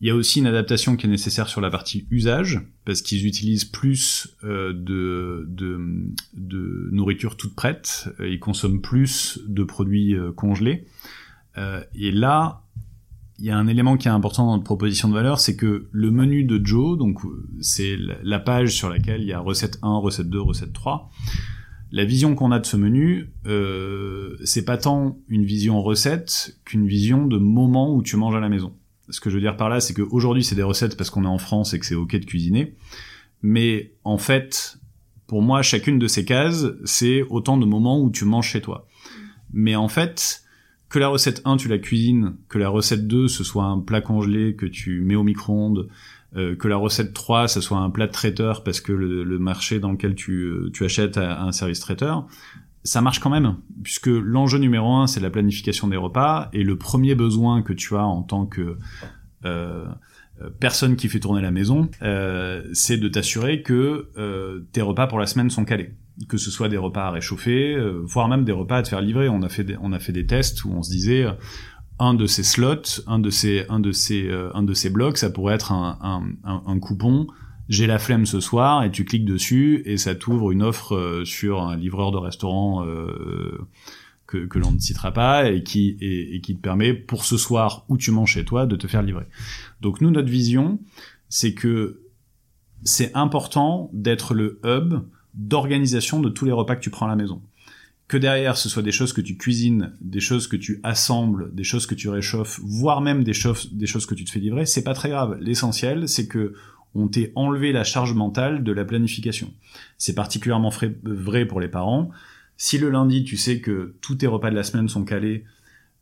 [0.00, 3.26] Il y a aussi une adaptation qui est nécessaire sur la partie usage, parce qu'ils
[3.26, 5.78] utilisent plus euh, de, de,
[6.34, 10.86] de, nourriture toute prête, euh, ils consomment plus de produits euh, congelés.
[11.94, 12.62] et là,
[13.38, 15.88] il y a un élément qui est important dans notre proposition de valeur, c'est que
[15.90, 17.20] le menu de Joe, donc
[17.60, 21.10] c'est la page sur laquelle il y a recette 1, recette 2, recette 3,
[21.92, 26.86] la vision qu'on a de ce menu, euh, c'est pas tant une vision recette qu'une
[26.86, 28.72] vision de moment où tu manges à la maison
[29.10, 31.28] ce que je veux dire par là, c'est qu'aujourd'hui, c'est des recettes parce qu'on est
[31.28, 32.74] en France et que c'est ok de cuisiner.
[33.42, 34.78] Mais en fait,
[35.26, 38.86] pour moi, chacune de ces cases, c'est autant de moments où tu manges chez toi.
[39.52, 40.42] Mais en fait,
[40.88, 44.00] que la recette 1, tu la cuisines, que la recette 2, ce soit un plat
[44.00, 45.88] congelé que tu mets au micro-ondes,
[46.36, 49.78] euh, que la recette 3, ce soit un plat de traiteur parce que le, marché
[49.78, 52.26] dans lequel tu, euh, tu achètes a un service traiteur,
[52.82, 56.76] ça marche quand même, puisque l'enjeu numéro un, c'est la planification des repas, et le
[56.76, 58.78] premier besoin que tu as en tant que
[59.44, 59.86] euh,
[60.40, 64.08] euh personne qui fait tourner la maison, euh, c'est de t'assurer que
[64.72, 65.94] tes repas pour la semaine sont calés,
[66.28, 69.28] que ce soit des repas à réchauffer, voire même des repas à te faire livrer.
[69.28, 71.26] On a fait des, on a fait des tests où on se disait
[71.98, 75.28] un de ces slots, un de ces, un de ces, un de ces blocs, ça
[75.28, 77.26] pourrait être un coupon
[77.70, 81.24] j'ai la flemme ce soir et tu cliques dessus et ça t'ouvre une offre euh,
[81.24, 83.58] sur un livreur de restaurant euh,
[84.26, 87.96] que, l'on ne citera pas et qui, et, qui te permet pour ce soir où
[87.96, 89.26] tu manges chez toi de te faire livrer.
[89.80, 90.80] Donc nous, notre vision,
[91.28, 92.02] c'est que
[92.82, 94.94] c'est important d'être le hub
[95.34, 97.40] d'organisation de tous les repas que tu prends à la maison.
[98.08, 101.62] Que derrière, ce soit des choses que tu cuisines, des choses que tu assembles, des
[101.62, 104.66] choses que tu réchauffes, voire même des choses, des choses que tu te fais livrer,
[104.66, 105.38] c'est pas très grave.
[105.40, 106.54] L'essentiel, c'est que
[106.94, 109.52] on t'est enlevé la charge mentale de la planification.
[109.98, 110.72] C'est particulièrement
[111.04, 112.10] vrai pour les parents.
[112.56, 115.44] Si le lundi, tu sais que tous tes repas de la semaine sont calés,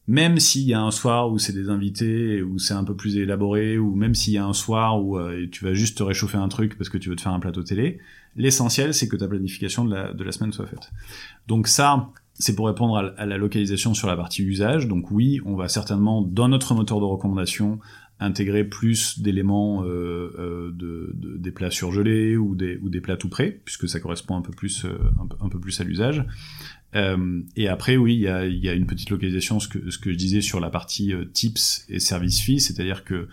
[0.08, 3.18] même s'il y a un soir où c'est des invités, où c'est un peu plus
[3.18, 6.38] élaboré, ou même s'il y a un soir où euh, tu vas juste te réchauffer
[6.38, 7.98] un truc parce que tu veux te faire un plateau télé,
[8.34, 10.90] l'essentiel c'est que ta planification de la, de la semaine soit faite.
[11.46, 14.86] Donc ça, c'est pour répondre à, la localisation sur la partie usage.
[14.86, 17.78] Donc oui, on va certainement, dans notre moteur de recommandation,
[18.20, 23.16] intégrer plus d'éléments euh, euh, de, de, des plats surgelés ou des, ou des plats
[23.16, 24.98] tout prêts, puisque ça correspond un peu plus, euh,
[25.40, 26.24] un, plus à l'usage.
[26.94, 30.10] Et après, oui, il y a, y a, une petite localisation, ce que, ce que
[30.10, 33.28] je disais sur la partie tips et service fee, c'est-à-dire que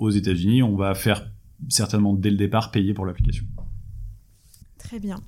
[0.00, 1.30] aux États-Unis, on va faire
[1.68, 3.46] certainement dès le départ payer pour l'application.
[4.78, 5.20] Très bien.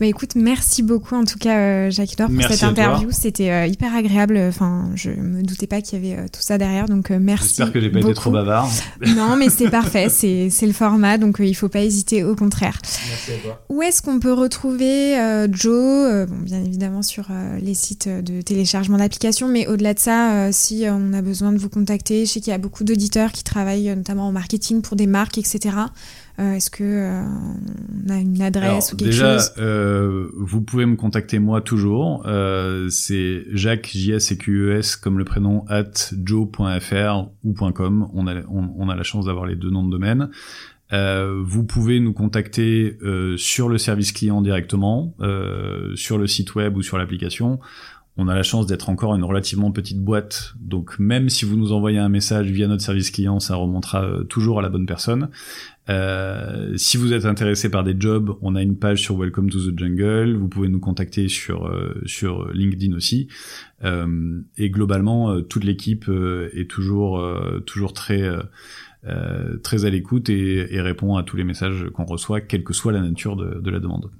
[0.00, 3.08] Bah écoute, merci beaucoup en tout cas, euh, Jacques Dor, pour cette interview.
[3.12, 4.38] C'était euh, hyper agréable.
[4.48, 7.48] Enfin, je me doutais pas qu'il y avait euh, tout ça derrière, donc merci.
[7.48, 8.68] J'espère que j'ai pas été trop bavard.
[9.16, 10.08] non, mais c'est parfait.
[10.08, 12.24] C'est le format, donc il faut pas hésiter.
[12.24, 12.78] Au contraire.
[13.08, 13.62] Merci à toi.
[13.68, 15.16] Où est-ce qu'on peut retrouver
[15.50, 17.28] Joe bon, Bien évidemment sur
[17.60, 21.68] les sites de téléchargement d'applications, mais au-delà de ça, si on a besoin de vous
[21.68, 25.06] contacter, je sais qu'il y a beaucoup d'auditeurs qui travaillent notamment en marketing pour des
[25.06, 25.70] marques, etc.
[26.40, 27.22] Euh, est-ce que euh,
[28.06, 32.26] on a une adresse ou quelque déjà, chose euh, vous pouvez me contacter moi toujours.
[32.90, 35.92] c'est Jacques J S Q E S comme le prénom at
[36.24, 38.08] joe.fr ou .com.
[38.12, 40.30] On a on, a la chance d'avoir les deux noms de domaine.
[40.90, 42.98] vous pouvez nous contacter
[43.36, 45.14] sur le service client directement,
[45.94, 47.60] sur le site web ou sur l'application.
[48.16, 51.72] On a la chance d'être encore une relativement petite boîte, donc même si vous nous
[51.72, 55.30] envoyez un message via notre service client, ça remontera toujours à la bonne personne.
[55.90, 59.70] Euh, si vous êtes intéressé par des jobs, on a une page sur Welcome to
[59.70, 60.34] the Jungle.
[60.34, 63.28] Vous pouvez nous contacter sur euh, LinkedIn aussi.
[63.84, 66.10] Euh, et globalement, toute l'équipe
[66.54, 67.22] est toujours
[67.66, 68.22] toujours très
[69.62, 73.02] très à l'écoute et, répond à tous les messages qu'on reçoit, quelle que soit la
[73.02, 74.10] nature de, la demande.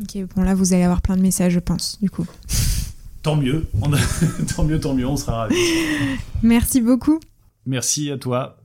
[0.00, 2.26] Ok, bon là vous allez avoir plein de messages, je pense, du coup.
[3.24, 3.66] Tant mieux,
[4.54, 5.56] tant mieux, tant mieux, on sera ravis.
[6.42, 7.18] Merci beaucoup.
[7.64, 8.58] Merci à toi.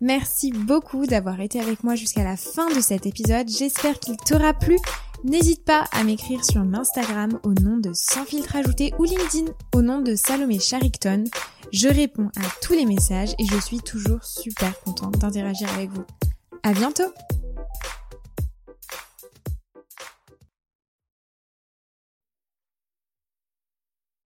[0.00, 3.48] Merci beaucoup d'avoir été avec moi jusqu'à la fin de cet épisode.
[3.48, 4.76] J'espère qu'il t'aura plu.
[5.24, 9.82] N'hésite pas à m'écrire sur Instagram au nom de Sans filtre ajouté ou LinkedIn au
[9.82, 11.24] nom de Salomé Charicton.
[11.72, 16.04] Je réponds à tous les messages et je suis toujours super contente d'interagir avec vous.
[16.62, 17.12] À bientôt!